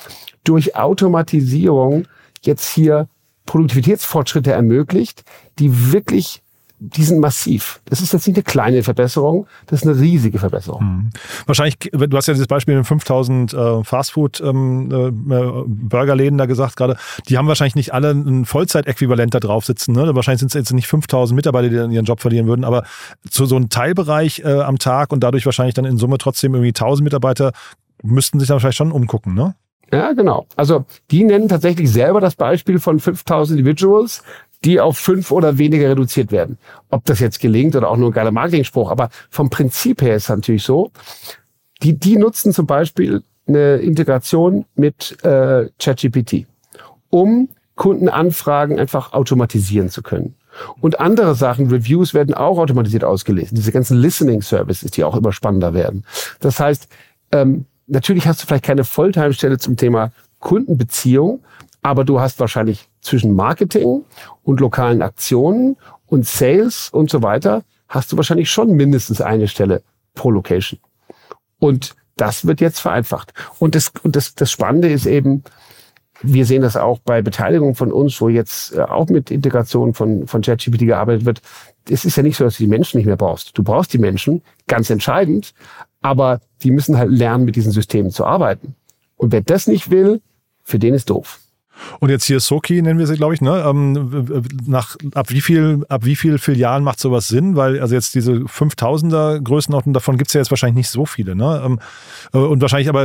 durch 0.45 0.77
Automatisierung 0.77 2.07
jetzt 2.43 2.69
hier 2.73 3.09
Produktivitätsfortschritte 3.47 4.53
ermöglicht, 4.53 5.25
die 5.59 5.93
wirklich 5.93 6.43
die 6.81 7.05
sind 7.05 7.21
massiv. 7.21 7.81
Das 7.85 8.01
ist 8.01 8.13
jetzt 8.15 8.27
nicht 8.27 8.37
eine 8.37 8.43
kleine 8.43 8.83
Verbesserung, 8.83 9.47
das 9.67 9.83
ist 9.83 9.89
eine 9.89 10.01
riesige 10.01 10.39
Verbesserung. 10.39 10.83
Mhm. 10.83 11.11
Wahrscheinlich, 11.45 11.77
du 11.79 12.17
hast 12.17 12.27
ja 12.27 12.33
dieses 12.33 12.47
Beispiel 12.47 12.77
mit 12.77 12.87
5000 12.87 13.53
äh, 13.53 13.85
Fastfood-Burgerläden 13.85 16.35
ähm, 16.35 16.35
äh, 16.35 16.39
da 16.39 16.47
gesagt 16.47 16.77
gerade, 16.77 16.97
die 17.29 17.37
haben 17.37 17.49
wahrscheinlich 17.49 17.75
nicht 17.75 17.93
alle 17.93 18.13
ein 18.13 18.47
Vollzeitäquivalent 18.47 19.35
da 19.35 19.41
drauf 19.41 19.67
sitzen. 19.67 19.93
Ne? 19.93 20.15
Wahrscheinlich 20.15 20.41
sind 20.41 20.49
es 20.49 20.55
jetzt 20.55 20.73
nicht 20.73 20.89
5000 20.89 21.37
Mitarbeiter, 21.37 21.69
die 21.69 21.77
dann 21.77 21.93
ihren 21.93 22.07
Job 22.07 22.21
verlieren 22.21 22.47
würden, 22.47 22.65
aber 22.65 22.85
zu 23.29 23.45
so 23.45 23.57
einem 23.57 23.69
Teilbereich 23.69 24.41
äh, 24.45 24.61
am 24.61 24.79
Tag 24.79 25.13
und 25.13 25.21
dadurch 25.21 25.45
wahrscheinlich 25.45 25.75
dann 25.75 25.85
in 25.85 25.99
Summe 25.99 26.17
trotzdem 26.17 26.55
irgendwie 26.55 26.71
1000 26.71 27.05
Mitarbeiter 27.05 27.53
müssten 28.03 28.41
sich 28.41 28.49
dann 28.49 28.59
vielleicht 28.59 28.79
schon 28.79 28.93
umgucken, 28.93 29.35
ne? 29.35 29.55
Ja, 29.93 30.13
genau. 30.13 30.47
Also 30.57 30.85
die 31.11 31.25
nennen 31.25 31.49
tatsächlich 31.49 31.91
selber 31.91 32.21
das 32.21 32.37
Beispiel 32.37 32.79
von 32.79 33.01
5000 33.01 33.59
Individuals 33.59 34.23
die 34.65 34.81
auf 34.81 34.99
fünf 34.99 35.31
oder 35.31 35.59
weniger 35.59 35.91
reduziert 35.91 36.33
werden. 36.33 36.59
Ob 36.91 37.05
das 37.05 37.21
jetzt 37.21 37.41
gelingt 37.41 37.77
oder 37.77 37.89
auch 37.89 37.97
nur 37.97 38.11
ein 38.11 38.15
geiler 38.15 38.31
Marketing-Spruch, 38.31 38.91
aber 38.91 39.09
vom 39.31 39.51
Prinzip 39.51 40.03
her 40.03 40.17
ist 40.17 40.25
es 40.25 40.29
natürlich 40.29 40.65
so, 40.65 40.91
die, 41.83 41.99
die 41.99 42.17
nutzen 42.17 42.53
zum 42.53 42.67
Beispiel 42.67 43.23
eine 43.47 43.77
Integration 43.77 44.67
mit 44.75 45.17
äh, 45.25 45.69
ChatGPT, 45.79 46.47
um 47.09 47.49
Kundenanfragen 47.75 48.79
einfach 48.79 49.15
automatisieren 49.15 49.89
zu 49.89 50.03
können. 50.03 50.35
Und 50.81 51.01
andere 51.01 51.35
Sachen, 51.35 51.69
Reviews 51.71 52.13
werden 52.13 52.35
auch 52.35 52.59
automatisiert 52.59 53.05
ausgelesen. 53.05 53.55
Diese 53.55 53.73
ganzen 53.73 53.97
Listening 53.97 54.43
Services, 54.43 54.91
die 54.91 55.05
auch 55.05 55.17
immer 55.17 55.33
spannender 55.33 55.73
werden. 55.73 56.05
Das 56.41 56.61
heißt, 56.61 56.89
ähm, 57.33 57.65
natürlich 57.87 58.27
hast 58.27 58.43
du 58.43 58.47
vielleicht 58.47 58.65
keine 58.65 58.85
Volltime-Stelle 58.85 59.59
zum 59.59 59.77
Thema 59.77 60.13
Kundenbeziehung, 60.41 61.41
aber 61.83 62.05
du 62.05 62.21
hast 62.21 62.41
wahrscheinlich 62.41 62.89
zwischen 63.01 63.35
Marketing 63.35 64.05
und 64.43 64.61
lokalen 64.61 65.03
Aktionen 65.03 65.77
und 66.07 66.27
Sales 66.27 66.91
und 66.91 67.11
so 67.11 67.23
weiter, 67.23 67.63
hast 67.89 68.13
du 68.13 68.17
wahrscheinlich 68.17 68.51
schon 68.51 68.73
mindestens 68.73 69.21
eine 69.21 69.49
Stelle 69.49 69.83
pro 70.15 70.31
Location. 70.31 70.79
Und 71.59 71.95
das 72.17 72.47
wird 72.47 72.61
jetzt 72.61 72.81
vereinfacht. 72.81 73.33
Und 73.59 73.75
das, 73.75 73.93
und 74.03 74.17
das, 74.17 74.35
das 74.35 74.51
Spannende 74.51 74.89
ist 74.89 75.07
eben, 75.07 75.43
wir 76.23 76.45
sehen 76.45 76.63
das 76.63 76.77
auch 76.77 76.99
bei 76.99 77.23
Beteiligung 77.23 77.75
von 77.75 77.93
uns, 77.93 78.21
wo 78.21 78.29
jetzt 78.29 78.75
äh, 78.75 78.83
auch 78.83 79.09
mit 79.09 79.31
Integration 79.31 79.95
von, 79.95 80.27
von 80.27 80.43
ChatGPT 80.43 80.81
gearbeitet 80.81 81.25
wird. 81.25 81.41
Es 81.89 82.05
ist 82.05 82.17
ja 82.17 82.23
nicht 82.23 82.37
so, 82.37 82.45
dass 82.45 82.59
du 82.59 82.65
die 82.65 82.69
Menschen 82.69 82.99
nicht 82.99 83.07
mehr 83.07 83.17
brauchst. 83.17 83.57
Du 83.57 83.63
brauchst 83.63 83.93
die 83.95 83.99
Menschen, 83.99 84.43
ganz 84.67 84.91
entscheidend, 84.91 85.55
aber 86.03 86.41
die 86.63 86.71
müssen 86.71 86.99
halt 86.99 87.11
lernen, 87.11 87.47
mit 87.47 87.57
diesen 87.57 87.73
Systemen 87.73 88.11
zu 88.11 88.27
arbeiten. 88.27 88.75
Und 89.17 89.33
wer 89.33 89.41
das 89.41 89.67
nicht 89.67 89.91
will, 89.91 90.21
für 90.63 90.79
den 90.79 90.95
ist 90.95 91.09
doof. 91.09 91.41
Und 91.99 92.11
jetzt 92.11 92.25
hier 92.25 92.41
Soki 92.41 92.83
nennen 92.83 92.99
wir 92.99 93.07
sie, 93.07 93.17
glaube 93.17 93.35
ich, 93.35 93.41
ne? 93.41 93.65
Ähm, 93.67 94.45
nach, 94.67 94.97
ab 95.15 95.31
wie 95.31 95.41
viel, 95.41 95.85
ab 95.89 96.05
wie 96.05 96.17
viel 96.17 96.39
Filialen 96.39 96.85
macht 96.85 97.01
sowas 97.01 97.29
Sinn? 97.29 97.57
Weil, 97.57 97.81
also 97.81 97.95
jetzt 97.95 98.15
diese 98.15 98.33
5000er 98.33 99.41
Größenordnung, 99.41 99.93
davon 99.93 100.17
gibt 100.17 100.29
es 100.29 100.35
ja 100.35 100.41
jetzt 100.41 100.51
wahrscheinlich 100.51 100.77
nicht 100.77 100.91
so 100.91 101.07
viele, 101.07 101.35
ne? 101.37 101.63
Ähm, 101.65 101.81
äh, 102.33 102.39
und 102.39 102.61
wahrscheinlich 102.61 102.89
aber, 102.89 103.05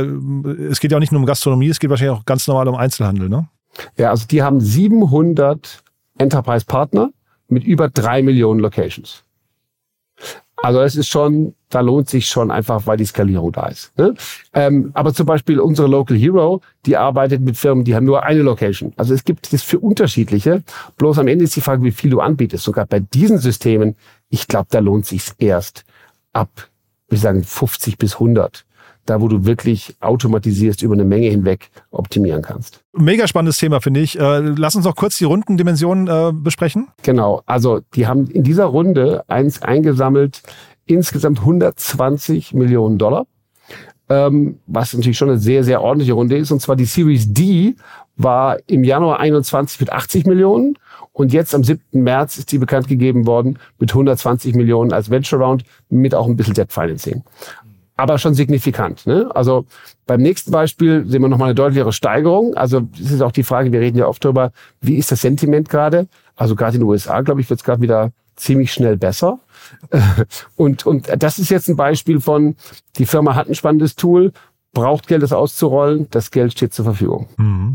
es 0.70 0.80
geht 0.80 0.92
ja 0.92 0.98
auch 0.98 1.00
nicht 1.00 1.12
nur 1.12 1.20
um 1.20 1.26
Gastronomie, 1.26 1.68
es 1.68 1.78
geht 1.78 1.90
wahrscheinlich 1.90 2.16
auch 2.16 2.24
ganz 2.24 2.46
normal 2.46 2.68
um 2.68 2.74
Einzelhandel, 2.74 3.28
ne? 3.28 3.48
Ja, 3.96 4.10
also 4.10 4.26
die 4.26 4.42
haben 4.42 4.60
700 4.60 5.82
Enterprise-Partner 6.18 7.10
mit 7.48 7.64
über 7.64 7.88
drei 7.88 8.22
Millionen 8.22 8.60
Locations. 8.60 9.22
Also 10.62 10.80
es 10.80 10.96
ist 10.96 11.08
schon, 11.08 11.54
da 11.68 11.80
lohnt 11.80 12.08
sich 12.08 12.28
schon 12.28 12.50
einfach, 12.50 12.86
weil 12.86 12.96
die 12.96 13.04
Skalierung 13.04 13.52
da 13.52 13.66
ist. 13.66 13.96
Ne? 13.98 14.14
Ähm, 14.54 14.90
aber 14.94 15.12
zum 15.12 15.26
Beispiel 15.26 15.60
unsere 15.60 15.86
Local 15.86 16.16
Hero, 16.16 16.60
die 16.86 16.96
arbeitet 16.96 17.42
mit 17.42 17.56
Firmen, 17.56 17.84
die 17.84 17.94
haben 17.94 18.06
nur 18.06 18.22
eine 18.24 18.42
Location. 18.42 18.92
Also 18.96 19.14
es 19.14 19.24
gibt 19.24 19.52
das 19.52 19.62
für 19.62 19.78
unterschiedliche. 19.78 20.62
Bloß 20.96 21.18
am 21.18 21.28
Ende 21.28 21.44
ist 21.44 21.56
die 21.56 21.60
Frage, 21.60 21.82
wie 21.82 21.92
viel 21.92 22.10
du 22.10 22.20
anbietest. 22.20 22.64
Sogar 22.64 22.86
bei 22.86 23.00
diesen 23.00 23.38
Systemen, 23.38 23.96
ich 24.28 24.48
glaube, 24.48 24.68
da 24.70 24.78
lohnt 24.78 25.06
sich 25.06 25.30
erst 25.38 25.84
ab, 26.32 26.68
wir 27.08 27.18
sagen 27.18 27.44
50 27.44 27.98
bis 27.98 28.14
100 28.14 28.65
da 29.06 29.20
wo 29.20 29.28
du 29.28 29.46
wirklich 29.46 29.94
automatisierst 30.00 30.82
über 30.82 30.94
eine 30.94 31.04
Menge 31.04 31.28
hinweg 31.28 31.70
optimieren 31.90 32.42
kannst. 32.42 32.82
Mega 32.92 33.26
spannendes 33.26 33.56
Thema, 33.56 33.80
finde 33.80 34.00
ich. 34.00 34.18
Äh, 34.18 34.40
lass 34.40 34.74
uns 34.74 34.84
noch 34.84 34.96
kurz 34.96 35.16
die 35.18 35.24
Rundendimensionen 35.24 36.08
äh, 36.08 36.32
besprechen. 36.32 36.88
Genau, 37.02 37.42
also 37.46 37.80
die 37.94 38.06
haben 38.06 38.28
in 38.28 38.42
dieser 38.42 38.66
Runde 38.66 39.24
eins 39.28 39.62
eingesammelt, 39.62 40.42
insgesamt 40.86 41.40
120 41.40 42.54
Millionen 42.54 42.98
Dollar, 42.98 43.26
ähm, 44.08 44.58
was 44.66 44.92
natürlich 44.94 45.18
schon 45.18 45.30
eine 45.30 45.38
sehr, 45.38 45.64
sehr 45.64 45.82
ordentliche 45.82 46.12
Runde 46.12 46.36
ist. 46.36 46.50
Und 46.50 46.60
zwar 46.60 46.76
die 46.76 46.84
Series 46.84 47.32
D 47.32 47.76
war 48.16 48.58
im 48.66 48.84
Januar 48.84 49.20
21 49.20 49.80
mit 49.80 49.92
80 49.92 50.26
Millionen 50.26 50.78
und 51.12 51.32
jetzt 51.32 51.54
am 51.54 51.64
7. 51.64 51.80
März 51.92 52.38
ist 52.38 52.52
die 52.52 52.58
bekannt 52.58 52.88
gegeben 52.88 53.26
worden 53.26 53.58
mit 53.78 53.90
120 53.90 54.54
Millionen 54.54 54.92
als 54.92 55.10
Venture 55.10 55.40
Round 55.40 55.64
mit 55.88 56.14
auch 56.14 56.26
ein 56.26 56.36
bisschen 56.36 56.54
Debt 56.54 56.72
Financing 56.72 57.22
aber 57.96 58.18
schon 58.18 58.34
signifikant. 58.34 59.06
Ne? 59.06 59.30
Also 59.34 59.66
beim 60.06 60.20
nächsten 60.20 60.50
Beispiel 60.50 61.04
sehen 61.06 61.22
wir 61.22 61.28
nochmal 61.28 61.48
eine 61.48 61.54
deutlichere 61.54 61.92
Steigerung. 61.92 62.54
Also 62.54 62.80
das 62.80 63.10
ist 63.10 63.22
auch 63.22 63.32
die 63.32 63.42
Frage, 63.42 63.72
wir 63.72 63.80
reden 63.80 63.98
ja 63.98 64.06
oft 64.06 64.24
darüber, 64.24 64.52
wie 64.80 64.96
ist 64.96 65.10
das 65.10 65.22
Sentiment 65.22 65.68
gerade? 65.68 66.06
Also 66.36 66.54
gerade 66.54 66.76
in 66.76 66.82
den 66.82 66.88
USA, 66.88 67.22
glaube 67.22 67.40
ich, 67.40 67.48
wird 67.48 67.60
es 67.60 67.64
gerade 67.64 67.80
wieder 67.80 68.12
ziemlich 68.36 68.72
schnell 68.72 68.98
besser. 68.98 69.40
Und, 70.56 70.86
und 70.86 71.08
das 71.18 71.38
ist 71.38 71.48
jetzt 71.48 71.68
ein 71.68 71.76
Beispiel 71.76 72.20
von, 72.20 72.54
die 72.98 73.06
Firma 73.06 73.34
hat 73.34 73.48
ein 73.48 73.54
spannendes 73.54 73.96
Tool, 73.96 74.32
braucht 74.72 75.08
Geld, 75.08 75.22
das 75.22 75.32
auszurollen, 75.32 76.06
das 76.10 76.30
Geld 76.30 76.52
steht 76.52 76.72
zur 76.72 76.84
Verfügung. 76.84 77.28
Mhm. 77.36 77.72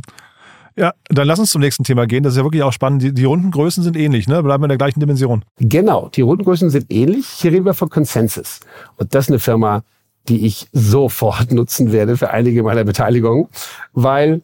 Ja, 0.77 0.93
dann 1.09 1.27
lass 1.27 1.39
uns 1.39 1.51
zum 1.51 1.61
nächsten 1.61 1.83
Thema 1.83 2.07
gehen. 2.07 2.23
Das 2.23 2.33
ist 2.33 2.37
ja 2.37 2.43
wirklich 2.43 2.63
auch 2.63 2.71
spannend. 2.71 3.01
Die, 3.01 3.13
die 3.13 3.25
Rundengrößen 3.25 3.83
sind 3.83 3.97
ähnlich, 3.97 4.27
ne? 4.27 4.41
Bleiben 4.41 4.61
wir 4.61 4.65
in 4.65 4.69
der 4.69 4.77
gleichen 4.77 5.01
Dimension. 5.01 5.43
Genau, 5.59 6.09
die 6.09 6.21
Rundengrößen 6.21 6.69
sind 6.69 6.85
ähnlich. 6.89 7.27
Hier 7.27 7.51
reden 7.51 7.65
wir 7.65 7.73
von 7.73 7.89
Consensus. 7.89 8.61
Und 8.95 9.13
das 9.13 9.25
ist 9.25 9.31
eine 9.31 9.39
Firma, 9.39 9.83
die 10.27 10.45
ich 10.45 10.67
sofort 10.71 11.51
nutzen 11.51 11.91
werde 11.91 12.17
für 12.17 12.31
einige 12.31 12.63
meiner 12.63 12.83
Beteiligungen, 12.83 13.47
weil 13.93 14.41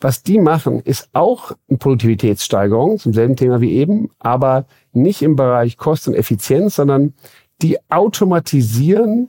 was 0.00 0.22
die 0.22 0.38
machen, 0.38 0.80
ist 0.80 1.08
auch 1.12 1.52
eine 1.68 1.78
Produktivitätssteigerung, 1.78 2.98
zum 2.98 3.12
selben 3.12 3.36
Thema 3.36 3.60
wie 3.60 3.74
eben, 3.74 4.10
aber 4.18 4.66
nicht 4.92 5.22
im 5.22 5.36
Bereich 5.36 5.76
Kosten 5.76 6.10
und 6.10 6.16
Effizienz, 6.16 6.76
sondern 6.76 7.14
die 7.62 7.78
automatisieren 7.90 9.28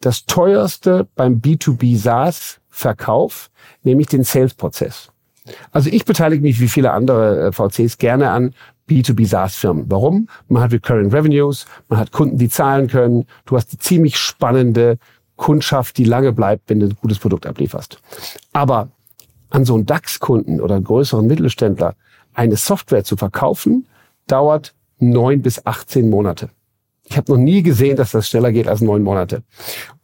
das 0.00 0.26
teuerste 0.26 1.08
beim 1.14 1.40
B2B 1.40 1.96
SaaS 1.96 2.60
Verkauf, 2.68 3.50
nämlich 3.82 4.08
den 4.08 4.24
Sales-Prozess. 4.24 5.10
Also 5.70 5.90
ich 5.90 6.04
beteilige 6.04 6.42
mich 6.42 6.60
wie 6.60 6.68
viele 6.68 6.92
andere 6.92 7.46
äh, 7.46 7.52
VCs 7.52 7.98
gerne 7.98 8.30
an 8.30 8.54
B2B 8.88 9.26
SaaS-Firmen. 9.26 9.84
Warum? 9.88 10.28
Man 10.48 10.62
hat 10.62 10.72
Recurring 10.72 11.10
Revenues, 11.10 11.66
man 11.88 11.98
hat 11.98 12.12
Kunden, 12.12 12.38
die 12.38 12.48
zahlen 12.48 12.88
können, 12.88 13.26
du 13.46 13.56
hast 13.56 13.70
eine 13.70 13.78
ziemlich 13.78 14.16
spannende 14.16 14.98
Kundschaft, 15.36 15.98
die 15.98 16.04
lange 16.04 16.32
bleibt, 16.32 16.70
wenn 16.70 16.80
du 16.80 16.86
ein 16.86 16.96
gutes 17.00 17.18
Produkt 17.18 17.46
ablieferst. 17.46 17.98
Aber 18.52 18.88
an 19.50 19.64
so 19.64 19.74
einen 19.74 19.86
DAX-Kunden 19.86 20.60
oder 20.60 20.76
einen 20.76 20.84
größeren 20.84 21.26
Mittelständler 21.26 21.94
eine 22.34 22.56
Software 22.56 23.04
zu 23.04 23.16
verkaufen, 23.16 23.86
dauert 24.26 24.74
neun 24.98 25.42
bis 25.42 25.64
18 25.64 26.10
Monate. 26.10 26.50
Ich 27.06 27.16
habe 27.16 27.32
noch 27.32 27.38
nie 27.38 27.62
gesehen, 27.62 27.96
dass 27.96 28.12
das 28.12 28.28
schneller 28.28 28.50
geht 28.50 28.66
als 28.66 28.80
neun 28.80 29.02
Monate. 29.02 29.42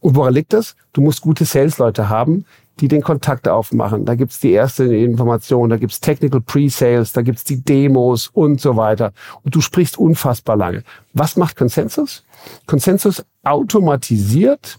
Und 0.01 0.17
woran 0.17 0.35
liegt 0.35 0.53
das? 0.53 0.77
Du 0.93 1.01
musst 1.01 1.23
gute 1.23 1.45
Sales-Leute 1.45 2.09
haben, 2.09 2.45
die 2.81 2.89
den 2.89 3.03
Kontakt 3.03 3.49
aufmachen. 3.49 4.05
Da 4.05 4.15
gibt's 4.15 4.41
die 4.41 4.53
erste 4.53 4.85
Information, 4.85 5.71
da 5.71 5.77
gibt's 5.77 6.01
Technical 6.01 6.41
Pre-Sales, 6.41 7.13
da 7.13 7.23
gibt's 7.23 7.45
die 7.45 7.63
Demos 7.63 8.29
und 8.29 8.61
so 8.61 8.77
weiter. 8.77 9.13
Und 9.43 9.55
du 9.55 9.61
sprichst 9.61 9.99
unfassbar 9.99 10.57
lange. 10.57 10.83
Was 11.13 11.37
macht 11.37 11.57
Consensus? 11.57 12.25
Consensus 12.67 13.25
automatisiert 13.43 14.79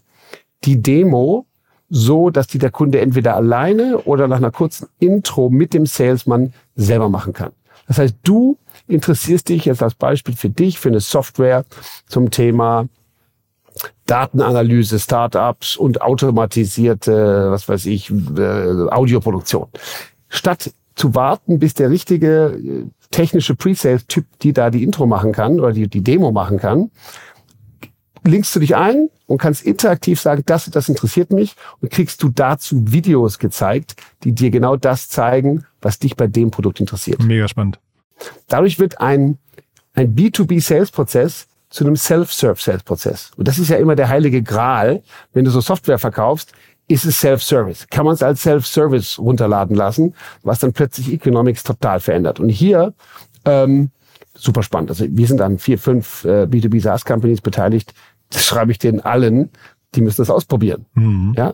die 0.64 0.82
Demo 0.82 1.46
so, 1.90 2.30
dass 2.30 2.48
die 2.48 2.58
der 2.58 2.72
Kunde 2.72 3.02
entweder 3.02 3.36
alleine 3.36 4.00
oder 4.00 4.28
nach 4.28 4.38
einer 4.38 4.52
kurzen 4.52 4.88
Intro 5.00 5.50
mit 5.50 5.74
dem 5.74 5.86
Salesman 5.86 6.54
selber 6.76 7.10
machen 7.10 7.34
kann. 7.34 7.52
Das 7.88 7.98
heißt, 7.98 8.16
du 8.24 8.58
interessierst 8.88 9.50
dich 9.50 9.66
jetzt 9.66 9.84
als 9.84 9.96
Beispiel 9.96 10.36
für 10.36 10.50
dich, 10.50 10.80
für 10.80 10.90
eine 10.90 11.02
Software 11.02 11.66
zum 12.08 12.32
Thema 12.32 12.88
Datenanalyse, 14.06 15.00
Startups 15.00 15.76
und 15.76 16.02
automatisierte, 16.02 17.52
was 17.52 17.68
weiß 17.68 17.86
ich, 17.88 18.10
äh, 18.10 18.90
Audioproduktion. 18.90 19.68
Statt 20.30 20.72
zu 20.96 21.16
warten, 21.16 21.60
bis 21.60 21.74
der 21.74 21.90
richtige 21.90 22.58
äh, 22.58 22.86
technische 23.12 23.56
Pre-Sales-Typ, 23.56 24.26
die 24.42 24.54
da 24.54 24.70
die 24.70 24.84
Intro 24.84 25.06
machen 25.06 25.32
kann 25.32 25.60
oder 25.60 25.74
die, 25.74 25.88
die 25.88 26.02
Demo 26.02 26.32
machen 26.32 26.58
kann, 26.58 26.92
linkst 28.24 28.56
du 28.56 28.60
dich 28.60 28.76
ein 28.76 29.10
und 29.28 29.38
kannst 29.38 29.64
interaktiv 29.64 30.20
sagen, 30.20 30.44
das 30.46 30.70
das 30.70 30.90
interessiert 30.90 31.32
mich 31.32 31.56
und 31.82 31.92
kriegst 31.92 32.22
du 32.24 32.30
dazu 32.30 32.92
Videos 32.92 33.40
gezeigt, 33.40 33.96
die 34.24 34.34
dir 34.34 34.52
genau 34.52 34.76
das 34.76 35.10
zeigen, 35.10 35.66
was 35.82 36.00
dich 36.00 36.16
bei 36.16 36.28
dem 36.28 36.52
Produkt 36.52 36.80
interessiert. 36.80 37.24
Mega 37.24 37.48
spannend. 37.48 37.80
Dadurch 38.48 38.78
wird 38.80 39.02
ein, 39.02 39.38
ein 39.94 40.16
B2B-Sales-Prozess 40.16 41.48
zu 41.70 41.86
einem 41.86 41.96
Self-Serve-Sales-Prozess. 41.96 43.32
Und 43.38 43.48
das 43.48 43.58
ist 43.58 43.70
ja 43.70 43.78
immer 43.78 43.96
der 43.96 44.10
heilige 44.10 44.44
Gral. 44.44 45.02
Wenn 45.34 45.46
du 45.46 45.52
so 45.52 45.62
Software 45.62 45.98
verkaufst, 45.98 46.52
ist 46.88 47.06
es 47.06 47.20
Self-Service. 47.22 47.88
Kann 47.90 48.06
man 48.06 48.14
es 48.14 48.22
als 48.22 48.44
Self-Service 48.44 49.18
runterladen 49.18 49.76
lassen, 49.76 50.14
was 50.44 50.60
dann 50.60 50.74
plötzlich 50.74 51.12
Economics 51.14 51.64
total 51.64 52.00
verändert. 52.02 52.40
Und 52.40 52.50
hier 52.50 52.94
ähm, 53.46 53.90
super 54.34 54.64
spannend. 54.64 54.90
Also 54.90 55.06
wir 55.08 55.28
sind 55.28 55.42
an 55.42 55.58
vier, 55.58 55.78
fünf 55.78 56.26
äh, 56.26 56.44
B2B 56.44 56.82
SaaS 56.82 57.06
Companies 57.06 57.42
beteiligt. 57.42 57.94
Das 58.32 58.46
schreibe 58.46 58.72
ich 58.72 58.80
denen 58.80 59.00
allen. 59.00 59.50
Die 59.96 60.02
müssen 60.02 60.22
das 60.22 60.30
ausprobieren. 60.30 60.86
Mhm. 60.96 61.34
Ja, 61.38 61.54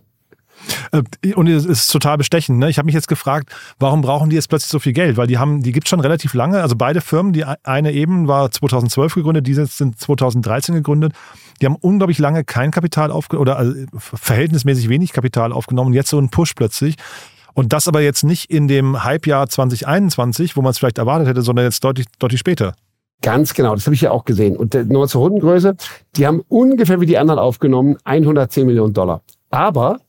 äh, 0.91 1.33
und 1.33 1.47
es 1.47 1.65
ist 1.65 1.87
total 1.87 2.17
bestechend. 2.17 2.59
Ne? 2.59 2.69
Ich 2.69 2.77
habe 2.77 2.85
mich 2.85 2.95
jetzt 2.95 3.07
gefragt, 3.07 3.53
warum 3.79 4.01
brauchen 4.01 4.29
die 4.29 4.35
jetzt 4.35 4.49
plötzlich 4.49 4.69
so 4.69 4.79
viel 4.79 4.93
Geld? 4.93 5.17
Weil 5.17 5.27
die 5.27 5.37
haben, 5.37 5.61
die 5.63 5.71
gibt 5.71 5.87
schon 5.87 5.99
relativ 5.99 6.33
lange. 6.33 6.61
Also 6.61 6.75
beide 6.75 7.01
Firmen, 7.01 7.33
die 7.33 7.45
eine 7.45 7.91
eben 7.91 8.27
war 8.27 8.51
2012 8.51 9.15
gegründet, 9.15 9.47
diese 9.47 9.65
sind 9.65 9.99
2013 9.99 10.75
gegründet. 10.75 11.13
Die 11.61 11.65
haben 11.65 11.75
unglaublich 11.75 12.19
lange 12.19 12.43
kein 12.43 12.71
Kapital 12.71 13.11
aufgenommen 13.11 13.41
oder 13.41 13.57
also 13.57 13.73
verhältnismäßig 13.97 14.89
wenig 14.89 15.13
Kapital 15.13 15.51
aufgenommen. 15.51 15.87
Und 15.87 15.93
jetzt 15.93 16.09
so 16.09 16.19
ein 16.19 16.29
Push 16.29 16.53
plötzlich. 16.53 16.95
Und 17.53 17.73
das 17.73 17.87
aber 17.87 18.01
jetzt 18.01 18.23
nicht 18.23 18.51
in 18.51 18.67
dem 18.67 19.03
Halbjahr 19.03 19.49
2021, 19.49 20.55
wo 20.55 20.61
man 20.61 20.71
es 20.71 20.77
vielleicht 20.77 20.99
erwartet 20.99 21.27
hätte, 21.27 21.41
sondern 21.41 21.65
jetzt 21.65 21.83
deutlich, 21.83 22.05
deutlich 22.19 22.39
später. 22.39 22.75
Ganz 23.21 23.53
genau, 23.53 23.73
das 23.73 23.85
habe 23.85 23.95
ich 23.95 24.01
ja 24.01 24.11
auch 24.11 24.25
gesehen. 24.25 24.55
Und 24.55 24.75
äh, 24.75 24.83
nur 24.83 25.07
zur 25.07 25.21
Rundengröße, 25.21 25.75
die 26.15 26.27
haben 26.27 26.43
ungefähr 26.47 27.01
wie 27.01 27.05
die 27.05 27.17
anderen 27.17 27.39
aufgenommen 27.39 27.97
110 28.03 28.65
Millionen 28.65 28.93
Dollar. 28.93 29.21
Aber 29.49 29.99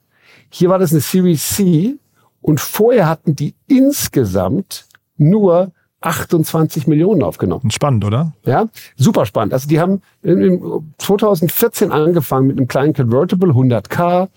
hier 0.51 0.69
war 0.69 0.79
das 0.79 0.93
eine 0.93 1.01
Series 1.01 1.49
C 1.49 1.97
und 2.41 2.61
vorher 2.61 3.09
hatten 3.09 3.35
die 3.35 3.55
insgesamt 3.67 4.87
nur 5.17 5.73
28 6.01 6.87
Millionen 6.87 7.23
aufgenommen. 7.23 7.71
Spannend, 7.71 8.05
oder? 8.05 8.33
Ja, 8.45 8.69
super 8.97 9.27
spannend. 9.27 9.53
Also 9.53 9.69
die 9.69 9.81
haben 9.81 10.01
2014 10.99 11.91
angefangen 11.91 12.47
mit 12.47 12.57
einem 12.57 12.69
kleinen 12.69 12.93
Convertible, 12.95 13.51
100k. 13.51 14.29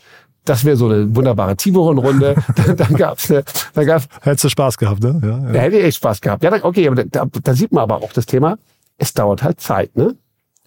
Das 0.46 0.66
wäre 0.66 0.76
so 0.76 0.88
eine 0.88 1.16
wunderbare 1.16 1.56
Tiburon-Runde. 1.56 2.36
dann, 2.56 2.78
dann 2.78 2.94
gab's 2.96 3.30
eine, 3.30 3.44
dann 3.74 3.86
gab's, 3.86 4.08
Hättest 4.22 4.46
du 4.46 4.50
Spaß 4.50 4.78
gehabt, 4.78 5.04
ne? 5.04 5.20
Ja, 5.22 5.30
ja. 5.30 5.52
Da 5.52 5.60
hätte 5.60 5.78
ich 5.78 5.86
echt 5.86 5.98
Spaß 5.98 6.22
gehabt. 6.22 6.44
Ja, 6.44 6.52
okay, 6.64 6.88
aber 6.88 7.04
da, 7.04 7.26
da 7.44 7.54
sieht 7.54 7.72
man 7.72 7.84
aber 7.84 7.98
auch 7.98 8.14
das 8.14 8.26
Thema. 8.26 8.58
Es 8.98 9.14
dauert 9.14 9.44
halt 9.44 9.60
Zeit, 9.60 9.96
ne? 9.96 10.16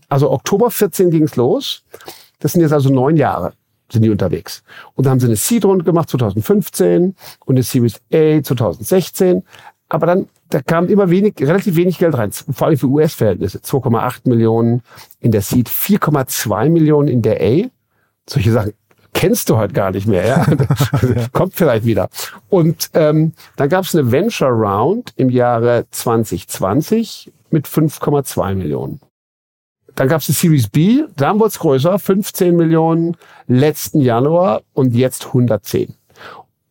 Also 0.09 0.31
Oktober 0.31 0.71
14 0.71 1.11
ging's 1.11 1.37
los. 1.37 1.83
Das 2.39 2.53
sind 2.53 2.61
jetzt 2.61 2.73
also 2.73 2.91
neun 2.91 3.17
Jahre 3.17 3.53
sind 3.91 4.03
die 4.03 4.11
unterwegs. 4.11 4.63
Und 4.95 5.05
dann 5.05 5.13
haben 5.13 5.21
sie 5.21 5.27
eine 5.27 5.37
Seed-Runde 5.37 5.85
gemacht 5.85 6.11
2015 6.11 7.15
und 7.45 7.55
eine 7.55 7.63
Series 7.63 8.01
A 8.13 8.43
2016. 8.43 9.43
Aber 9.89 10.07
dann, 10.07 10.29
da 10.51 10.63
kam 10.63 10.89
immer 10.89 11.11
wenig, 11.11 11.35
relativ 11.41 11.77
wenig 11.77 11.99
Geld 11.99 12.17
rein, 12.17 12.33
vor 12.33 12.67
allem 12.67 12.79
für 12.79 12.87
US-Verhältnisse. 12.87 13.59
2,8 13.59 14.29
Millionen 14.29 14.83
in 15.21 15.31
der 15.31 15.43
Seed, 15.43 15.69
4,2 15.69 16.71
Millionen 16.71 17.09
in 17.09 17.23
der 17.23 17.41
A. 17.41 17.69
Solche 18.29 18.53
Sachen 18.53 18.73
kennst 19.15 19.49
du 19.49 19.57
heute 19.57 19.73
gar 19.73 19.91
nicht 19.93 20.07
mehr. 20.07 20.27
Ja? 20.27 20.47
Kommt 21.33 21.55
vielleicht 21.55 21.87
wieder. 21.87 22.11
Und 22.51 22.91
ähm, 22.93 23.33
dann 23.57 23.71
gab 23.71 23.85
es 23.85 23.95
eine 23.95 24.13
Venture 24.13 24.51
Round 24.51 25.15
im 25.17 25.31
Jahre 25.31 25.87
2020 25.91 27.33
mit 27.51 27.67
5,2 27.67 28.55
Millionen. 28.55 29.01
Dann 29.95 30.09
gab 30.09 30.21
es 30.21 30.27
die 30.27 30.33
Series 30.33 30.69
B, 30.69 31.05
dann 31.17 31.39
wurde 31.39 31.49
es 31.49 31.59
größer, 31.61 31.99
15 31.99 32.57
Millionen 32.57 33.17
letzten 33.47 34.01
Januar 34.01 34.63
und 34.73 34.95
jetzt 34.95 35.27
110. 35.27 35.95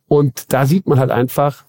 Und 0.06 0.52
da 0.52 0.66
sieht 0.66 0.86
man 0.86 0.98
halt 0.98 1.10
einfach, 1.10 1.64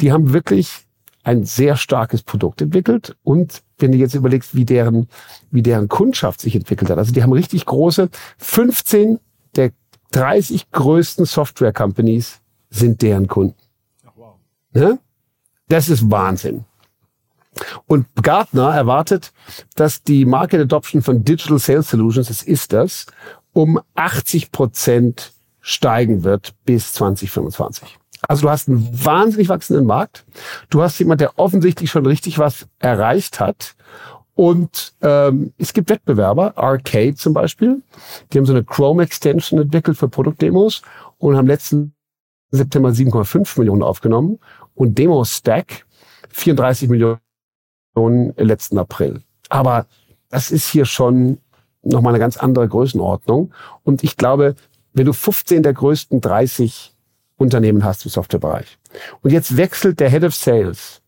die 0.00 0.12
haben 0.12 0.32
wirklich 0.32 0.84
ein 1.22 1.44
sehr 1.44 1.76
starkes 1.76 2.22
Produkt 2.22 2.60
entwickelt 2.60 3.16
und 3.22 3.62
wenn 3.78 3.92
du 3.92 3.98
jetzt 3.98 4.14
überlegst, 4.14 4.54
wie 4.54 4.64
deren, 4.64 5.08
wie 5.50 5.62
deren 5.62 5.88
Kundschaft 5.88 6.40
sich 6.40 6.56
entwickelt 6.56 6.90
hat. 6.90 6.98
Also 6.98 7.12
die 7.12 7.22
haben 7.22 7.32
richtig 7.32 7.66
große, 7.66 8.08
15 8.38 9.20
der 9.56 9.70
30 10.12 10.70
größten 10.70 11.24
Software 11.24 11.72
Companies 11.72 12.40
sind 12.70 13.02
deren 13.02 13.26
Kunden. 13.26 13.56
Ne? 14.72 14.98
Das 15.68 15.88
ist 15.88 16.10
Wahnsinn. 16.10 16.64
Und 17.86 18.06
Gartner 18.22 18.74
erwartet, 18.74 19.32
dass 19.74 20.02
die 20.02 20.24
Market 20.24 20.60
Adoption 20.60 21.02
von 21.02 21.24
Digital 21.24 21.58
Sales 21.58 21.90
Solutions, 21.90 22.28
das 22.28 22.42
ist 22.42 22.72
das, 22.72 23.06
um 23.52 23.80
80 23.94 24.52
Prozent 24.52 25.32
steigen 25.60 26.24
wird 26.24 26.54
bis 26.64 26.92
2025. 26.94 27.98
Also 28.28 28.42
du 28.42 28.50
hast 28.50 28.68
einen 28.68 29.04
wahnsinnig 29.04 29.48
wachsenden 29.48 29.86
Markt. 29.86 30.24
Du 30.68 30.82
hast 30.82 30.98
jemand, 30.98 31.20
der 31.20 31.38
offensichtlich 31.38 31.90
schon 31.90 32.06
richtig 32.06 32.38
was 32.38 32.66
erreicht 32.78 33.40
hat. 33.40 33.74
Und 34.40 34.94
ähm, 35.02 35.52
es 35.58 35.74
gibt 35.74 35.90
Wettbewerber, 35.90 36.56
Arcade 36.56 37.14
zum 37.14 37.34
Beispiel. 37.34 37.82
Die 38.32 38.38
haben 38.38 38.46
so 38.46 38.54
eine 38.54 38.64
Chrome 38.64 39.02
Extension 39.02 39.60
entwickelt 39.60 39.98
für 39.98 40.08
Produktdemos 40.08 40.80
und 41.18 41.36
haben 41.36 41.46
letzten 41.46 41.92
September 42.50 42.88
7,5 42.88 43.58
Millionen 43.58 43.82
aufgenommen. 43.82 44.38
Und 44.74 44.96
Demo 44.96 45.22
Stack 45.26 45.84
34 46.30 46.88
Millionen 46.88 48.32
letzten 48.38 48.78
April. 48.78 49.20
Aber 49.50 49.84
das 50.30 50.50
ist 50.50 50.70
hier 50.70 50.86
schon 50.86 51.36
nochmal 51.82 52.14
eine 52.14 52.20
ganz 52.20 52.38
andere 52.38 52.66
Größenordnung. 52.66 53.52
Und 53.82 54.02
ich 54.02 54.16
glaube, 54.16 54.54
wenn 54.94 55.04
du 55.04 55.12
15 55.12 55.62
der 55.62 55.74
größten 55.74 56.22
30 56.22 56.94
Unternehmen 57.36 57.84
hast 57.84 58.06
im 58.06 58.10
Softwarebereich 58.10 58.78
und 59.20 59.32
jetzt 59.32 59.58
wechselt 59.58 60.00
der 60.00 60.08
Head 60.08 60.24
of 60.24 60.34
Sales 60.34 60.99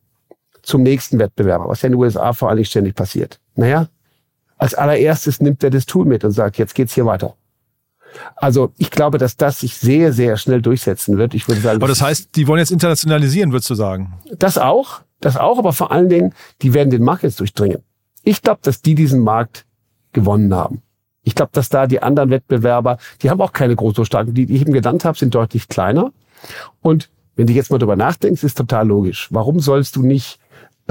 zum 0.63 0.83
nächsten 0.83 1.19
Wettbewerber, 1.19 1.69
was 1.69 1.83
ja 1.83 1.89
in 1.89 1.93
den 1.93 2.01
USA 2.01 2.33
vor 2.33 2.51
allem 2.51 2.65
ständig 2.65 2.95
passiert. 2.95 3.41
Naja, 3.55 3.89
als 4.59 4.75
allererstes 4.75 5.41
nimmt 5.41 5.63
er 5.65 5.71
das 5.71 5.87
Tool 5.87 6.05
mit 6.05 6.25
und 6.25 6.31
sagt, 6.31 6.59
jetzt 6.59 6.75
geht's 6.75 6.95
hier 6.95 7.07
weiter. 7.07 7.35
Also 8.37 8.73
ich 8.79 8.91
glaube, 8.91 9.19
dass 9.19 9.37
das 9.37 9.61
sich 9.61 9.77
sehr, 9.77 10.13
sehr 10.13 10.37
schnell 10.37 10.63
durchsetzen 10.63 11.19
wird. 11.19 11.35
Ich 11.35 11.49
würde 11.49 11.61
sagen. 11.61 11.77
Aber 11.77 11.89
das 11.89 12.03
heißt, 12.03 12.37
die 12.37 12.47
wollen 12.47 12.59
jetzt 12.59 12.71
internationalisieren, 12.71 13.53
würdest 13.53 13.71
du 13.71 13.75
sagen? 13.75 14.15
Das 14.39 14.59
auch, 14.59 15.01
das 15.21 15.37
auch, 15.37 15.59
aber 15.59 15.73
vor 15.73 15.91
allen 15.91 16.09
Dingen, 16.09 16.35
die 16.61 16.75
werden 16.75 16.91
den 16.91 17.03
Markt 17.03 17.23
jetzt 17.23 17.41
durchdringen. 17.41 17.79
Ich 18.23 18.43
glaube, 18.43 18.61
dass 18.63 18.83
die 18.83 18.95
diesen 18.95 19.21
Markt 19.21 19.65
gewonnen 20.13 20.55
haben. 20.55 20.83
Ich 21.25 21.35
glaube, 21.35 21.51
dass 21.53 21.69
da 21.69 21.87
die 21.87 22.03
anderen 22.03 22.31
Wettbewerber, 22.31 22.99
die 23.23 23.31
haben 23.31 23.41
auch 23.41 23.53
keine 23.53 23.77
groß 23.77 23.95
so 23.95 24.05
starken, 24.05 24.35
die, 24.35 24.47
die 24.47 24.57
ich 24.57 24.63
eben 24.63 24.73
genannt 24.73 25.05
habe, 25.05 25.17
sind 25.17 25.35
deutlich 25.35 25.69
kleiner. 25.69 26.13
Und 26.81 27.11
wenn 27.37 27.47
du 27.47 27.53
jetzt 27.53 27.71
mal 27.71 27.79
drüber 27.79 27.97
nachdenkst, 27.97 28.43
ist 28.43 28.59
total 28.59 28.89
logisch. 28.89 29.29
Warum 29.31 29.61
sollst 29.61 29.97
du 29.97 30.03
nicht 30.03 30.39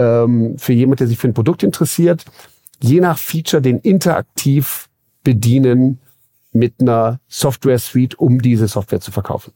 ähm, 0.02 0.58
für 0.58 0.74
jemand, 0.74 1.00
der 1.00 1.08
sich 1.08 1.18
für 1.18 1.28
ein 1.28 1.34
Produkt 1.34 1.64
interessiert, 1.64 2.26
je 2.82 3.00
nach 3.00 3.18
Feature 3.18 3.62
den 3.62 3.80
interaktiv 3.80 4.90
bedienen 5.24 6.00
mit 6.52 6.76
einer 6.82 7.20
Software 7.28 7.80
Suite, 7.80 8.18
um 8.18 8.42
diese 8.42 8.68
Software 8.68 9.00
zu 9.00 9.12
verkaufen? 9.12 9.54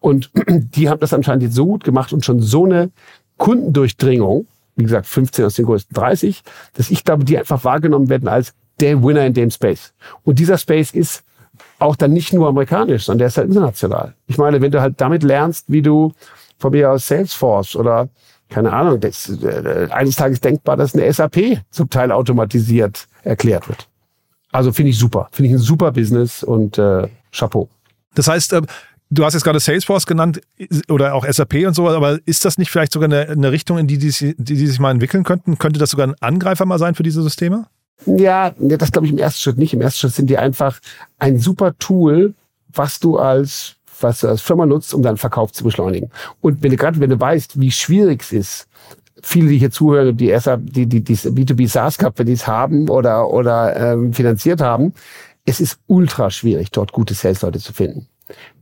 Und 0.00 0.30
die 0.48 0.88
haben 0.88 1.00
das 1.00 1.12
anscheinend 1.12 1.42
jetzt 1.42 1.54
so 1.54 1.66
gut 1.66 1.84
gemacht 1.84 2.12
und 2.12 2.24
schon 2.24 2.40
so 2.40 2.64
eine 2.64 2.90
Kundendurchdringung, 3.36 4.46
wie 4.76 4.82
gesagt, 4.82 5.06
15 5.06 5.44
aus 5.44 5.54
den 5.54 5.66
größten 5.66 5.94
30, 5.94 6.42
dass 6.74 6.90
ich 6.90 7.04
glaube, 7.04 7.24
die 7.24 7.38
einfach 7.38 7.64
wahrgenommen 7.64 8.08
werden 8.08 8.28
als 8.28 8.54
der 8.80 9.02
Winner 9.02 9.26
in 9.26 9.34
dem 9.34 9.50
Space. 9.50 9.92
Und 10.24 10.38
dieser 10.38 10.58
Space 10.58 10.92
ist 10.92 11.22
auch 11.78 11.96
dann 11.96 12.12
nicht 12.12 12.32
nur 12.32 12.48
amerikanisch, 12.48 13.04
sondern 13.04 13.18
der 13.20 13.28
ist 13.28 13.36
halt 13.36 13.48
international. 13.48 14.14
Ich 14.26 14.38
meine, 14.38 14.60
wenn 14.60 14.70
du 14.70 14.80
halt 14.80 15.00
damit 15.00 15.22
lernst, 15.22 15.66
wie 15.68 15.82
du 15.82 16.12
von 16.58 16.72
mir 16.72 16.90
aus 16.90 17.06
Salesforce 17.06 17.76
oder 17.76 18.08
keine 18.48 18.72
Ahnung, 18.72 19.00
das, 19.00 19.28
äh, 19.42 19.88
eines 19.90 20.16
Tages 20.16 20.40
denkbar, 20.40 20.76
dass 20.76 20.94
eine 20.94 21.12
SAP 21.12 21.60
zum 21.70 21.90
Teil 21.90 22.12
automatisiert 22.12 23.06
erklärt 23.22 23.68
wird. 23.68 23.88
Also 24.52 24.72
finde 24.72 24.90
ich 24.90 24.98
super. 24.98 25.28
Finde 25.32 25.48
ich 25.50 25.54
ein 25.56 25.60
super 25.60 25.92
Business 25.92 26.42
und 26.42 26.78
äh, 26.78 27.08
Chapeau. 27.32 27.68
Das 28.14 28.28
heißt, 28.28 28.52
äh, 28.54 28.62
du 29.10 29.24
hast 29.24 29.34
jetzt 29.34 29.42
gerade 29.44 29.60
Salesforce 29.60 30.06
genannt 30.06 30.40
oder 30.88 31.14
auch 31.14 31.26
SAP 31.26 31.66
und 31.66 31.74
so, 31.74 31.88
aber 31.88 32.18
ist 32.24 32.44
das 32.44 32.56
nicht 32.56 32.70
vielleicht 32.70 32.92
sogar 32.92 33.08
eine, 33.08 33.28
eine 33.28 33.52
Richtung, 33.52 33.78
in 33.78 33.86
die 33.86 33.98
die, 33.98 34.10
die 34.10 34.34
die 34.36 34.66
sich 34.66 34.78
mal 34.78 34.90
entwickeln 34.90 35.24
könnten? 35.24 35.58
Könnte 35.58 35.78
das 35.78 35.90
sogar 35.90 36.06
ein 36.06 36.14
Angreifer 36.20 36.64
mal 36.64 36.78
sein 36.78 36.94
für 36.94 37.02
diese 37.02 37.22
Systeme? 37.22 37.66
Ja, 38.04 38.54
das 38.58 38.92
glaube 38.92 39.06
ich 39.06 39.12
im 39.12 39.18
ersten 39.18 39.40
Schritt 39.40 39.58
nicht. 39.58 39.74
Im 39.74 39.80
ersten 39.80 40.00
Schritt 40.00 40.14
sind 40.14 40.30
die 40.30 40.38
einfach 40.38 40.80
ein 41.18 41.38
super 41.38 41.76
Tool, 41.78 42.34
was 42.68 43.00
du 43.00 43.18
als 43.18 43.76
was 44.00 44.20
du 44.20 44.28
als 44.28 44.40
Firma 44.40 44.66
nutzt, 44.66 44.94
um 44.94 45.02
deinen 45.02 45.16
Verkauf 45.16 45.52
zu 45.52 45.64
beschleunigen. 45.64 46.10
Und 46.40 46.62
wenn 46.62 46.70
du 46.70 46.76
gerade, 46.76 47.00
wenn 47.00 47.10
du 47.10 47.18
weißt, 47.18 47.60
wie 47.60 47.70
schwierig 47.70 48.22
es 48.22 48.32
ist, 48.32 48.68
viele, 49.22 49.48
die 49.48 49.58
hier 49.58 49.70
zuhören, 49.70 50.16
die 50.16 50.36
SAP, 50.38 50.60
die, 50.64 50.86
die, 50.86 51.02
die 51.02 51.14
B2B 51.14 51.68
SaaS 51.68 51.98
Companies 51.98 52.46
haben 52.46 52.88
oder, 52.88 53.30
oder 53.30 53.94
ähm, 53.94 54.12
finanziert 54.12 54.60
haben, 54.60 54.92
es 55.44 55.60
ist 55.60 55.78
ultra 55.86 56.30
schwierig, 56.30 56.70
dort 56.70 56.92
gute 56.92 57.14
Sales-Leute 57.14 57.58
zu 57.58 57.72
finden. 57.72 58.08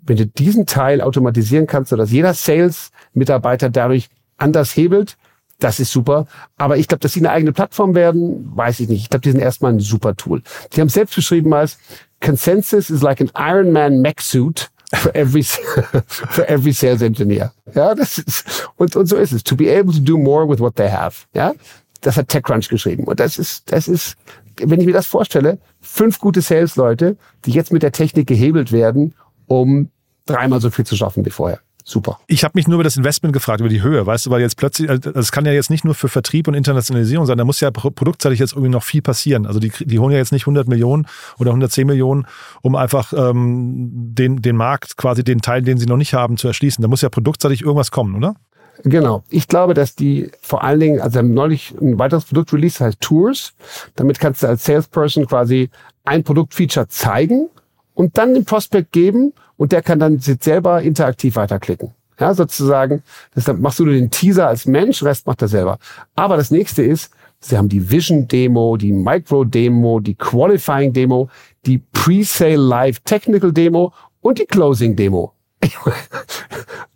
Wenn 0.03 0.17
du 0.17 0.27
diesen 0.27 0.67
Teil 0.67 1.01
automatisieren 1.01 1.67
kannst, 1.67 1.91
sodass 1.91 2.11
jeder 2.11 2.35
Sales-Mitarbeiter 2.35 3.71
dadurch 3.71 4.09
anders 4.37 4.77
hebelt, 4.77 5.17
das 5.61 5.81
ist 5.81 5.93
super. 5.93 6.27
Aber 6.57 6.77
ich 6.77 6.89
glaube, 6.89 7.01
dass 7.01 7.13
sie 7.13 7.21
eine 7.21 7.31
eigene 7.31 7.53
Plattform 7.53 7.95
werden, 7.95 8.51
weiß 8.55 8.81
ich 8.81 8.89
nicht. 8.89 9.03
Ich 9.03 9.11
glaube, 9.11 9.23
die 9.23 9.31
sind 9.31 9.41
erstmal 9.41 9.73
ein 9.73 9.81
super 9.81 10.15
Tool. 10.15 10.43
Die 10.73 10.81
haben 10.81 10.89
selbst 10.89 11.15
beschrieben 11.15 11.55
als 11.55 11.79
Consensus 12.21 12.91
is 12.91 13.03
like 13.03 13.21
an 13.21 13.31
Iron 13.37 13.73
Man 13.73 14.01
mech 14.01 14.21
suit 14.21 14.71
for 14.97 15.15
every, 15.15 15.43
for 16.07 16.45
every 16.49 16.73
sales 16.73 17.03
engineer. 17.03 17.53
Ja, 17.75 17.95
das 17.95 18.19
ist, 18.19 18.69
und, 18.77 18.97
und 18.97 19.07
so 19.07 19.17
ist 19.17 19.33
es. 19.33 19.43
To 19.45 19.57
be 19.57 19.71
able 19.71 19.93
to 19.93 20.01
do 20.01 20.17
more 20.19 20.49
with 20.49 20.61
what 20.61 20.77
they 20.77 20.91
have. 20.91 21.27
Ja, 21.35 21.55
das 22.01 22.17
hat 22.17 22.29
TechCrunch 22.29 22.69
geschrieben. 22.69 23.05
Und 23.05 23.21
das 23.21 23.39
ist, 23.39 23.71
das 23.73 23.89
ist, 23.89 24.17
wenn 24.59 24.81
ich 24.81 24.87
mir 24.87 24.93
das 24.93 25.07
vorstelle, 25.07 25.59
fünf 25.81 26.19
gute 26.19 26.41
Sales-Leute, 26.41 27.17
die 27.45 27.53
jetzt 27.53 27.73
mit 27.73 27.83
der 27.83 27.93
Technik 27.93 28.27
gehebelt 28.27 28.73
werden, 28.73 29.15
um 29.47 29.91
dreimal 30.27 30.61
so 30.61 30.71
viel 30.71 30.87
zu 30.87 30.97
schaffen 30.97 31.25
wie 31.25 31.31
vorher 31.31 31.61
super. 31.85 32.19
Ich 32.27 32.43
habe 32.43 32.53
mich 32.57 32.67
nur 32.67 32.77
über 32.77 32.85
das 32.85 32.97
Investment 32.97 33.33
gefragt, 33.33 33.61
über 33.61 33.69
die 33.69 33.83
Höhe, 33.83 34.05
weißt 34.05 34.27
du, 34.27 34.31
weil 34.31 34.41
jetzt 34.41 34.57
plötzlich, 34.57 34.91
also 34.91 35.13
das 35.13 35.31
kann 35.31 35.47
ja 35.47 35.53
jetzt 35.53 35.71
nicht 35.71 35.85
nur 35.85 35.95
für 35.95 36.09
Vertrieb 36.09 36.49
und 36.49 36.55
Internationalisierung 36.55 37.27
sein, 37.27 37.39
da 37.39 37.45
muss 37.45 37.61
ja 37.61 37.71
produktseitig 37.71 38.39
jetzt 38.39 38.53
irgendwie 38.53 38.71
noch 38.71 38.83
viel 38.83 39.03
passieren. 39.03 39.47
Also 39.47 39.61
die, 39.61 39.71
die 39.79 39.99
holen 39.99 40.13
ja 40.13 40.19
jetzt 40.19 40.33
nicht 40.33 40.43
100 40.43 40.67
Millionen 40.67 41.07
oder 41.39 41.51
110 41.51 41.87
Millionen, 41.87 42.27
um 42.63 42.75
einfach 42.75 43.13
ähm, 43.13 43.91
den, 44.15 44.43
den 44.43 44.57
Markt, 44.57 44.97
quasi 44.97 45.23
den 45.23 45.41
Teil, 45.41 45.63
den 45.63 45.79
sie 45.79 45.87
noch 45.87 45.97
nicht 45.99 46.15
haben, 46.15 46.37
zu 46.37 46.49
erschließen. 46.49 46.83
Da 46.83 46.89
muss 46.89 47.03
ja 47.03 47.11
produktseitig 47.11 47.63
irgendwas 47.63 47.91
kommen, 47.91 48.17
oder? 48.17 48.35
Genau. 48.83 49.23
Ich 49.31 49.47
glaube, 49.47 49.75
dass 49.75 49.95
die 49.95 50.31
vor 50.41 50.65
allen 50.65 50.81
Dingen, 50.81 51.01
also 51.01 51.23
neulich 51.23 51.75
ein 51.81 51.99
weiteres 51.99 52.25
Produkt 52.25 52.53
release, 52.53 52.85
heißt 52.85 53.01
Tours. 53.01 53.55
Damit 53.95 54.19
kannst 54.19 54.43
du 54.43 54.49
als 54.49 54.65
Salesperson 54.65 55.27
quasi 55.27 55.71
ein 56.05 56.25
Produktfeature 56.25 56.89
zeigen 56.89 57.49
und 57.95 58.19
dann 58.19 58.35
den 58.35 58.45
Prospect 58.45 58.93
geben 58.93 59.33
und 59.57 59.73
der 59.73 59.83
kann 59.83 59.99
dann 59.99 60.19
selber 60.19 60.83
interaktiv 60.83 61.37
weiterklicken. 61.37 61.93
Ja, 62.19 62.33
sozusagen, 62.33 63.03
deshalb 63.35 63.59
machst 63.59 63.81
du 63.81 63.87
den 63.87 64.11
Teaser 64.11 64.47
als 64.47 64.67
Mensch, 64.67 65.03
Rest 65.03 65.27
macht 65.27 65.43
er 65.43 65.49
selber. 65.49 65.79
Aber 66.15 66.37
das 66.37 66.51
nächste 66.51 66.83
ist, 66.83 67.13
sie 67.41 67.57
haben 67.59 67.69
die 67.69 67.91
Vision 67.91 68.29
Demo, 68.29 68.77
die 68.77 68.93
Micro 68.93 69.45
Demo, 69.45 69.99
die 69.99 70.15
Qualifying 70.15 70.93
Demo, 70.93 71.29
die 71.67 71.79
Pre-Sale 71.79 72.57
Live 72.57 73.01
Technical 73.01 73.53
Demo 73.53 73.93
und 74.21 74.39
die 74.39 74.47
Closing 74.47 74.95
Demo. 74.95 75.33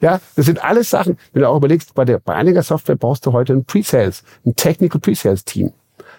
ja, 0.01 0.21
das 0.37 0.47
sind 0.47 0.63
alles 0.63 0.91
Sachen, 0.91 1.17
wenn 1.33 1.43
du 1.43 1.49
auch 1.49 1.57
überlegst, 1.57 1.95
bei, 1.95 2.05
der, 2.05 2.19
bei 2.19 2.35
einiger 2.35 2.63
Software 2.63 2.97
brauchst 2.97 3.27
du 3.27 3.33
heute 3.33 3.55
ein 3.55 3.65
Pre-Sales, 3.65 4.23
ein 4.47 4.55
Technical 4.55 5.01
Pre-Sales 5.01 5.45
Team. 5.45 5.73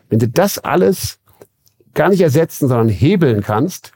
Wenn 0.10 0.20
du 0.20 0.28
das 0.28 0.58
alles 0.58 1.20
gar 1.94 2.10
nicht 2.10 2.22
ersetzen, 2.22 2.68
sondern 2.68 2.90
hebeln 2.90 3.42
kannst, 3.44 3.94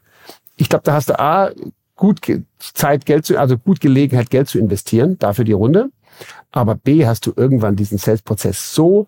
ich 0.56 0.70
glaube, 0.70 0.84
da 0.84 0.94
hast 0.94 1.10
du 1.10 1.20
A, 1.20 1.52
gut 1.96 2.22
Zeit, 2.60 3.06
Geld 3.06 3.26
zu, 3.26 3.38
also 3.38 3.58
gut 3.58 3.80
Gelegenheit, 3.80 4.30
Geld 4.30 4.50
zu 4.50 4.60
investieren, 4.60 5.18
dafür 5.20 5.46
die 5.46 5.54
Runde. 5.54 5.90
Aber 6.52 6.76
B, 6.76 7.06
hast 7.06 7.26
du 7.26 7.34
irgendwann 7.36 7.76
diesen 7.76 7.98
Sales-Prozess 7.98 8.74
so 8.74 9.08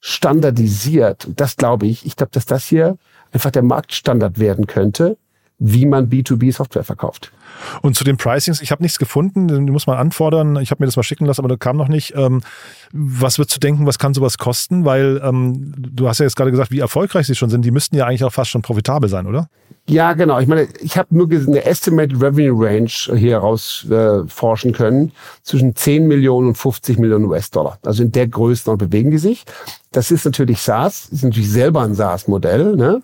standardisiert. 0.00 1.26
Und 1.26 1.40
das 1.40 1.56
glaube 1.56 1.86
ich, 1.86 2.04
ich 2.04 2.16
glaube, 2.16 2.32
dass 2.32 2.46
das 2.46 2.66
hier 2.66 2.98
einfach 3.32 3.50
der 3.50 3.62
Marktstandard 3.62 4.38
werden 4.38 4.66
könnte, 4.66 5.16
wie 5.64 5.86
man 5.86 6.08
B2B-Software 6.08 6.82
verkauft. 6.82 7.30
Und 7.82 7.94
zu 7.94 8.02
den 8.02 8.16
Pricings, 8.16 8.60
ich 8.60 8.72
habe 8.72 8.82
nichts 8.82 8.98
gefunden, 8.98 9.46
die 9.46 9.70
muss 9.70 9.86
man 9.86 9.96
anfordern. 9.96 10.56
Ich 10.56 10.72
habe 10.72 10.82
mir 10.82 10.86
das 10.86 10.96
mal 10.96 11.04
schicken 11.04 11.24
lassen, 11.24 11.40
aber 11.40 11.48
da 11.48 11.56
kam 11.56 11.76
noch 11.76 11.86
nicht. 11.86 12.14
Ähm, 12.16 12.42
was 12.92 13.38
wird 13.38 13.48
zu 13.48 13.60
denken, 13.60 13.86
was 13.86 14.00
kann 14.00 14.12
sowas 14.12 14.38
kosten? 14.38 14.84
Weil 14.84 15.20
ähm, 15.22 15.72
du 15.78 16.08
hast 16.08 16.18
ja 16.18 16.24
jetzt 16.24 16.34
gerade 16.34 16.50
gesagt, 16.50 16.72
wie 16.72 16.80
erfolgreich 16.80 17.28
sie 17.28 17.36
schon 17.36 17.48
sind. 17.48 17.64
Die 17.64 17.70
müssten 17.70 17.94
ja 17.94 18.06
eigentlich 18.06 18.24
auch 18.24 18.32
fast 18.32 18.50
schon 18.50 18.62
profitabel 18.62 19.08
sein, 19.08 19.28
oder? 19.28 19.48
Ja, 19.88 20.14
genau. 20.14 20.40
Ich 20.40 20.48
meine, 20.48 20.66
ich 20.80 20.98
habe 20.98 21.14
nur 21.16 21.30
eine 21.30 21.64
Estimated 21.64 22.20
Revenue 22.20 22.66
Range 22.66 22.90
hier 23.16 23.38
rausforschen 23.38 24.70
äh, 24.72 24.74
können 24.74 25.12
zwischen 25.44 25.76
10 25.76 26.08
Millionen 26.08 26.48
und 26.48 26.58
50 26.58 26.98
Millionen 26.98 27.26
US-Dollar. 27.26 27.78
Also 27.84 28.02
in 28.02 28.10
der 28.10 28.26
Größenordnung 28.26 28.90
bewegen 28.90 29.12
die 29.12 29.18
sich. 29.18 29.44
Das 29.92 30.10
ist 30.10 30.24
natürlich 30.24 30.60
SaaS, 30.60 31.08
ist 31.10 31.22
natürlich 31.22 31.50
selber 31.50 31.82
ein 31.82 31.94
SaaS-Modell. 31.94 32.74
Ne? 32.74 33.00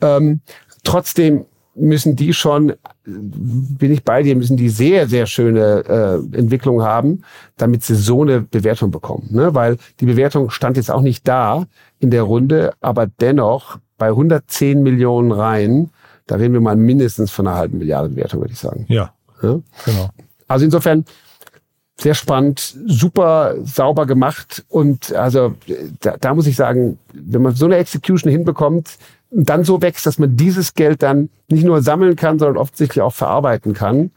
Ähm, 0.00 0.40
trotzdem 0.84 1.44
müssen 1.78 2.16
die 2.16 2.32
schon, 2.32 2.74
bin 3.04 3.92
ich 3.92 4.04
bei 4.04 4.22
dir, 4.22 4.36
müssen 4.36 4.56
die 4.56 4.68
sehr, 4.68 5.08
sehr 5.08 5.26
schöne 5.26 5.84
äh, 6.32 6.36
Entwicklung 6.36 6.82
haben, 6.82 7.22
damit 7.56 7.82
sie 7.82 7.94
so 7.94 8.22
eine 8.22 8.40
Bewertung 8.40 8.90
bekommen. 8.90 9.28
Ne? 9.30 9.54
Weil 9.54 9.78
die 10.00 10.06
Bewertung 10.06 10.50
stand 10.50 10.76
jetzt 10.76 10.90
auch 10.90 11.02
nicht 11.02 11.26
da 11.26 11.66
in 11.98 12.10
der 12.10 12.22
Runde, 12.22 12.72
aber 12.80 13.06
dennoch 13.06 13.78
bei 13.96 14.08
110 14.08 14.82
Millionen 14.82 15.32
Reihen, 15.32 15.90
da 16.26 16.36
reden 16.36 16.54
wir 16.54 16.60
mal 16.60 16.76
mindestens 16.76 17.30
von 17.30 17.46
einer 17.46 17.56
halben 17.56 17.78
Milliarde 17.78 18.10
Bewertung, 18.10 18.40
würde 18.40 18.52
ich 18.52 18.58
sagen. 18.58 18.84
Ja, 18.88 19.12
ja? 19.42 19.58
genau. 19.84 20.10
Also 20.46 20.64
insofern 20.64 21.04
sehr 22.00 22.14
spannend, 22.14 22.76
super 22.86 23.56
sauber 23.64 24.06
gemacht 24.06 24.64
und 24.68 25.12
also 25.14 25.54
da, 26.00 26.16
da 26.16 26.34
muss 26.34 26.46
ich 26.46 26.54
sagen, 26.54 26.98
wenn 27.12 27.42
man 27.42 27.56
so 27.56 27.64
eine 27.64 27.76
Execution 27.76 28.30
hinbekommt, 28.30 28.98
dann 29.30 29.64
so 29.64 29.82
wächst, 29.82 30.06
dass 30.06 30.18
man 30.18 30.36
dieses 30.36 30.74
Geld 30.74 31.02
dann 31.02 31.28
nicht 31.48 31.64
nur 31.64 31.82
sammeln 31.82 32.16
kann, 32.16 32.38
sondern 32.38 32.56
offensichtlich 32.56 33.02
auch 33.02 33.14
verarbeiten 33.14 33.74
kann, 33.74 34.10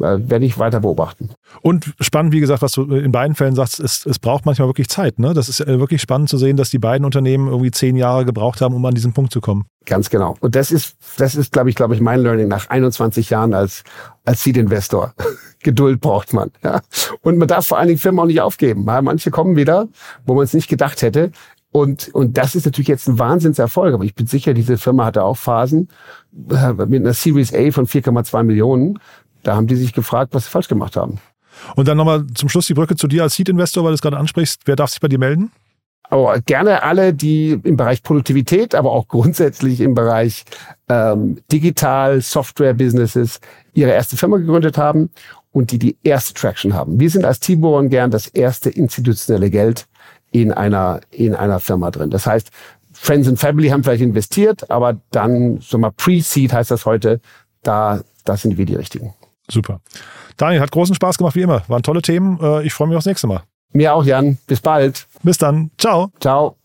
äh, 0.00 0.18
werde 0.30 0.44
ich 0.44 0.58
weiter 0.58 0.80
beobachten. 0.80 1.30
Und 1.60 1.94
spannend, 2.00 2.32
wie 2.32 2.40
gesagt, 2.40 2.62
was 2.62 2.72
du 2.72 2.84
in 2.84 3.10
beiden 3.10 3.34
Fällen 3.34 3.54
sagst, 3.54 3.80
ist, 3.80 4.06
es 4.06 4.18
braucht 4.18 4.46
manchmal 4.46 4.68
wirklich 4.68 4.88
Zeit. 4.88 5.18
Ne? 5.18 5.34
Das 5.34 5.48
ist 5.48 5.60
äh, 5.60 5.78
wirklich 5.80 6.00
spannend 6.00 6.28
zu 6.28 6.38
sehen, 6.38 6.56
dass 6.56 6.70
die 6.70 6.78
beiden 6.78 7.04
Unternehmen 7.04 7.48
irgendwie 7.48 7.70
zehn 7.70 7.96
Jahre 7.96 8.24
gebraucht 8.24 8.60
haben, 8.60 8.74
um 8.74 8.84
an 8.84 8.94
diesen 8.94 9.12
Punkt 9.12 9.32
zu 9.32 9.40
kommen. 9.40 9.66
Ganz 9.86 10.08
genau. 10.10 10.36
Und 10.40 10.54
das 10.54 10.70
ist, 10.70 10.96
das 11.16 11.34
ist, 11.34 11.52
glaube 11.52 11.70
ich, 11.70 11.76
glaube 11.76 11.94
ich, 11.94 12.00
mein 12.00 12.20
Learning 12.20 12.48
nach 12.48 12.68
21 12.68 13.30
Jahren 13.30 13.54
als, 13.54 13.82
als 14.24 14.42
Seed-Investor. 14.44 15.14
Geduld 15.62 16.00
braucht 16.00 16.32
man. 16.32 16.50
Ja? 16.62 16.80
Und 17.22 17.38
man 17.38 17.48
darf 17.48 17.66
vor 17.66 17.78
allen 17.78 17.88
Dingen 17.88 17.98
Firmen 17.98 18.20
auch 18.20 18.26
nicht 18.26 18.40
aufgeben. 18.40 18.84
Manche 18.84 19.30
kommen 19.30 19.56
wieder, 19.56 19.88
wo 20.24 20.34
man 20.34 20.44
es 20.44 20.54
nicht 20.54 20.68
gedacht 20.68 21.02
hätte. 21.02 21.32
Und, 21.70 22.08
und 22.14 22.38
das 22.38 22.54
ist 22.54 22.64
natürlich 22.64 22.88
jetzt 22.88 23.08
ein 23.08 23.18
Wahnsinnserfolg. 23.18 23.94
Aber 23.94 24.04
ich 24.04 24.14
bin 24.14 24.26
sicher, 24.26 24.54
diese 24.54 24.78
Firma 24.78 25.04
hatte 25.04 25.24
auch 25.24 25.36
Phasen 25.36 25.88
äh, 26.50 26.72
mit 26.72 27.02
einer 27.02 27.12
Series 27.12 27.52
A 27.54 27.70
von 27.70 27.86
4,2 27.86 28.42
Millionen. 28.42 28.98
Da 29.42 29.54
haben 29.54 29.66
die 29.66 29.76
sich 29.76 29.92
gefragt, 29.92 30.34
was 30.34 30.44
sie 30.44 30.50
falsch 30.50 30.68
gemacht 30.68 30.96
haben. 30.96 31.18
Und 31.76 31.88
dann 31.88 31.96
nochmal 31.96 32.26
zum 32.34 32.48
Schluss 32.48 32.66
die 32.66 32.74
Brücke 32.74 32.96
zu 32.96 33.08
dir 33.08 33.22
als 33.22 33.34
Seed-Investor, 33.34 33.84
weil 33.84 33.90
du 33.90 33.94
es 33.94 34.02
gerade 34.02 34.16
ansprichst. 34.16 34.62
Wer 34.64 34.76
darf 34.76 34.90
sich 34.90 35.00
bei 35.00 35.08
dir 35.08 35.18
melden? 35.18 35.50
Aber 36.10 36.40
gerne 36.40 36.82
alle, 36.82 37.12
die 37.12 37.60
im 37.62 37.76
Bereich 37.76 38.02
Produktivität, 38.02 38.74
aber 38.74 38.92
auch 38.92 39.08
grundsätzlich 39.08 39.80
im 39.80 39.94
Bereich 39.94 40.44
ähm, 40.88 41.38
Digital, 41.52 42.22
Software-Businesses 42.22 43.40
ihre 43.74 43.90
erste 43.90 44.16
Firma 44.16 44.38
gegründet 44.38 44.78
haben 44.78 45.10
und 45.52 45.70
die 45.70 45.78
die 45.78 45.96
erste 46.02 46.34
Traction 46.34 46.72
haben. 46.72 46.98
Wir 46.98 47.10
sind 47.10 47.24
als 47.24 47.40
Tiburon 47.40 47.90
gern 47.90 48.10
das 48.10 48.28
erste 48.28 48.70
institutionelle 48.70 49.50
Geld 49.50 49.86
in 50.30 50.52
einer, 50.52 51.00
in 51.10 51.34
einer 51.34 51.60
Firma 51.60 51.90
drin. 51.90 52.10
Das 52.10 52.26
heißt, 52.26 52.50
Friends 52.92 53.28
and 53.28 53.38
Family 53.38 53.68
haben 53.68 53.84
vielleicht 53.84 54.02
investiert, 54.02 54.70
aber 54.70 55.00
dann, 55.10 55.58
so 55.60 55.78
mal 55.78 55.92
Pre-Seed 55.92 56.52
heißt 56.52 56.70
das 56.70 56.84
heute, 56.84 57.20
da, 57.62 58.00
da 58.24 58.36
sind 58.36 58.58
wir 58.58 58.66
die 58.66 58.74
Richtigen. 58.74 59.14
Super. 59.50 59.80
Daniel, 60.36 60.60
hat 60.60 60.70
großen 60.70 60.94
Spaß 60.94 61.18
gemacht 61.18 61.34
wie 61.34 61.42
immer. 61.42 61.62
Waren 61.68 61.82
tolle 61.82 62.02
Themen. 62.02 62.38
Äh, 62.40 62.66
ich 62.66 62.72
freue 62.72 62.88
mich 62.88 62.96
aufs 62.96 63.06
nächste 63.06 63.26
Mal. 63.26 63.42
Mir 63.72 63.94
auch, 63.94 64.04
Jan. 64.04 64.38
Bis 64.46 64.60
bald. 64.60 65.06
Bis 65.22 65.38
dann. 65.38 65.70
Ciao. 65.78 66.10
Ciao. 66.20 66.56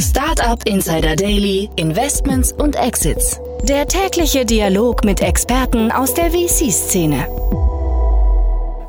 Startup 0.00 0.60
Insider 0.66 1.16
Daily, 1.16 1.70
Investments 1.76 2.52
und 2.52 2.76
Exits. 2.76 3.40
Der 3.62 3.86
tägliche 3.86 4.44
Dialog 4.44 5.04
mit 5.04 5.20
Experten 5.20 5.90
aus 5.90 6.14
der 6.14 6.30
VC-Szene. 6.30 7.26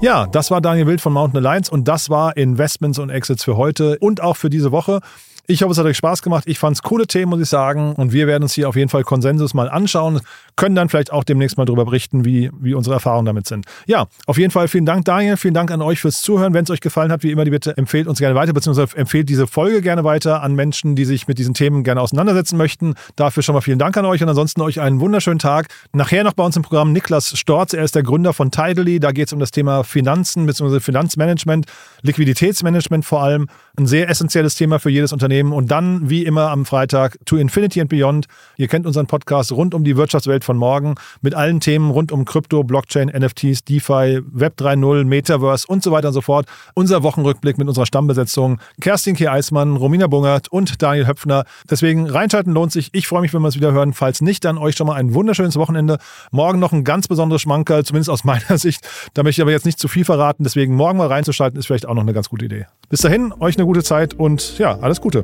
Ja, 0.01 0.27
das 0.27 0.51
war 0.51 0.61
Daniel 0.61 0.87
Wild 0.87 1.01
von 1.01 1.13
Mountain 1.13 1.45
Alliance 1.45 1.71
und 1.71 1.87
das 1.87 2.09
war 2.09 2.35
Investments 2.35 2.99
und 2.99 3.09
Exits 3.09 3.43
für 3.43 3.55
heute 3.55 3.97
und 3.99 4.21
auch 4.21 4.35
für 4.35 4.49
diese 4.49 4.71
Woche. 4.71 4.99
Ich 5.47 5.61
hoffe, 5.61 5.73
es 5.73 5.77
hat 5.77 5.85
euch 5.85 5.97
Spaß 5.97 6.23
gemacht. 6.23 6.45
Ich 6.47 6.57
fand 6.57 6.75
es 6.75 6.81
coole 6.81 7.05
Themen, 7.05 7.29
muss 7.29 7.39
ich 7.39 7.49
sagen. 7.49 7.93
Und 7.93 8.13
wir 8.13 8.25
werden 8.25 8.41
uns 8.41 8.53
hier 8.53 8.67
auf 8.67 8.75
jeden 8.75 8.89
Fall 8.89 9.03
Konsensus 9.03 9.53
mal 9.53 9.69
anschauen. 9.69 10.21
Können 10.55 10.73
dann 10.73 10.89
vielleicht 10.89 11.13
auch 11.13 11.23
demnächst 11.23 11.57
mal 11.57 11.65
darüber 11.65 11.85
berichten, 11.85 12.25
wie, 12.25 12.49
wie 12.59 12.73
unsere 12.73 12.95
Erfahrungen 12.95 13.27
damit 13.27 13.47
sind. 13.47 13.67
Ja, 13.85 14.07
auf 14.25 14.39
jeden 14.39 14.49
Fall 14.49 14.67
vielen 14.67 14.87
Dank, 14.87 15.05
Daniel. 15.05 15.37
Vielen 15.37 15.53
Dank 15.53 15.69
an 15.69 15.83
euch 15.83 15.99
fürs 15.99 16.21
Zuhören. 16.21 16.55
Wenn 16.55 16.63
es 16.63 16.71
euch 16.71 16.81
gefallen 16.81 17.11
hat, 17.11 17.21
wie 17.21 17.29
immer, 17.29 17.45
die 17.45 17.51
bitte 17.51 17.77
empfehlt 17.77 18.07
uns 18.07 18.17
gerne 18.17 18.33
weiter, 18.33 18.53
beziehungsweise 18.53 18.97
empfehlt 18.97 19.29
diese 19.29 19.45
Folge 19.45 19.83
gerne 19.83 20.03
weiter 20.03 20.41
an 20.41 20.55
Menschen, 20.55 20.95
die 20.95 21.05
sich 21.05 21.27
mit 21.27 21.37
diesen 21.37 21.53
Themen 21.53 21.83
gerne 21.83 22.01
auseinandersetzen 22.01 22.57
möchten. 22.57 22.95
Dafür 23.15 23.43
schon 23.43 23.53
mal 23.53 23.61
vielen 23.61 23.77
Dank 23.77 23.95
an 23.97 24.05
euch 24.05 24.23
und 24.23 24.29
ansonsten 24.29 24.61
euch 24.61 24.81
einen 24.81 24.99
wunderschönen 24.99 25.39
Tag. 25.39 25.67
Nachher 25.93 26.23
noch 26.23 26.33
bei 26.33 26.43
uns 26.43 26.55
im 26.55 26.63
Programm 26.63 26.91
Niklas 26.91 27.37
Storz. 27.37 27.73
Er 27.73 27.83
ist 27.83 27.93
der 27.93 28.01
Gründer 28.03 28.33
von 28.33 28.49
Tidally. 28.49 28.99
Da 28.99 29.11
geht 29.11 29.27
es 29.27 29.33
um 29.33 29.39
das 29.39 29.51
Thema 29.51 29.83
Finanzen 29.83 30.47
bzw. 30.47 30.79
Finanzmanagement, 30.79 31.67
Liquiditätsmanagement 32.01 33.05
vor 33.05 33.21
allem. 33.21 33.47
Ein 33.77 33.85
sehr 33.85 34.09
essentielles 34.09 34.55
Thema 34.55 34.79
für 34.79 34.89
jedes 34.89 35.13
Unternehmen. 35.13 35.34
Und 35.43 35.71
dann, 35.71 36.09
wie 36.09 36.23
immer 36.23 36.49
am 36.51 36.65
Freitag, 36.65 37.17
To 37.25 37.37
Infinity 37.37 37.81
and 37.81 37.89
Beyond. 37.89 38.27
Ihr 38.57 38.67
kennt 38.67 38.85
unseren 38.85 39.07
Podcast 39.07 39.51
rund 39.51 39.73
um 39.73 39.83
die 39.83 39.97
Wirtschaftswelt 39.97 40.43
von 40.43 40.57
morgen 40.57 40.95
mit 41.21 41.35
allen 41.35 41.59
Themen 41.59 41.91
rund 41.91 42.11
um 42.11 42.25
Krypto, 42.25 42.63
Blockchain, 42.63 43.09
NFTs, 43.09 43.63
DeFi, 43.65 44.21
Web 44.31 44.55
3.0, 44.57 45.03
Metaverse 45.03 45.67
und 45.67 45.83
so 45.83 45.91
weiter 45.91 46.09
und 46.09 46.13
so 46.13 46.21
fort. 46.21 46.45
Unser 46.73 47.03
Wochenrückblick 47.03 47.57
mit 47.57 47.67
unserer 47.67 47.85
Stammbesetzung. 47.85 48.59
Kerstin 48.79 49.15
K. 49.15 49.31
Eismann, 49.31 49.75
Romina 49.75 50.07
Bungert 50.07 50.47
und 50.47 50.81
Daniel 50.81 51.07
Höpfner. 51.07 51.45
Deswegen 51.69 52.09
reinschalten 52.09 52.53
lohnt 52.53 52.71
sich. 52.71 52.89
Ich 52.93 53.07
freue 53.07 53.21
mich, 53.21 53.33
wenn 53.33 53.41
wir 53.41 53.49
es 53.49 53.55
wieder 53.55 53.73
hören. 53.73 53.93
Falls 53.93 54.21
nicht, 54.21 54.45
dann 54.45 54.57
euch 54.57 54.75
schon 54.75 54.87
mal 54.87 54.95
ein 54.95 55.13
wunderschönes 55.13 55.57
Wochenende. 55.57 55.97
Morgen 56.31 56.59
noch 56.59 56.71
ein 56.71 56.83
ganz 56.83 57.07
besonderes 57.07 57.41
Schmankerl, 57.41 57.83
zumindest 57.83 58.09
aus 58.09 58.23
meiner 58.25 58.57
Sicht. 58.57 58.87
Da 59.13 59.23
möchte 59.23 59.41
ich 59.41 59.43
aber 59.43 59.51
jetzt 59.51 59.65
nicht 59.65 59.79
zu 59.79 59.87
viel 59.87 60.05
verraten. 60.05 60.43
Deswegen 60.43 60.75
morgen 60.75 60.97
mal 60.97 61.07
reinzuschalten, 61.07 61.59
ist 61.59 61.67
vielleicht 61.67 61.87
auch 61.87 61.93
noch 61.93 62.03
eine 62.03 62.13
ganz 62.13 62.29
gute 62.29 62.45
Idee. 62.45 62.67
Bis 62.89 63.01
dahin, 63.01 63.33
euch 63.39 63.57
eine 63.57 63.65
gute 63.65 63.83
Zeit 63.83 64.13
und 64.13 64.57
ja, 64.59 64.77
alles 64.79 65.01
Gute. 65.01 65.23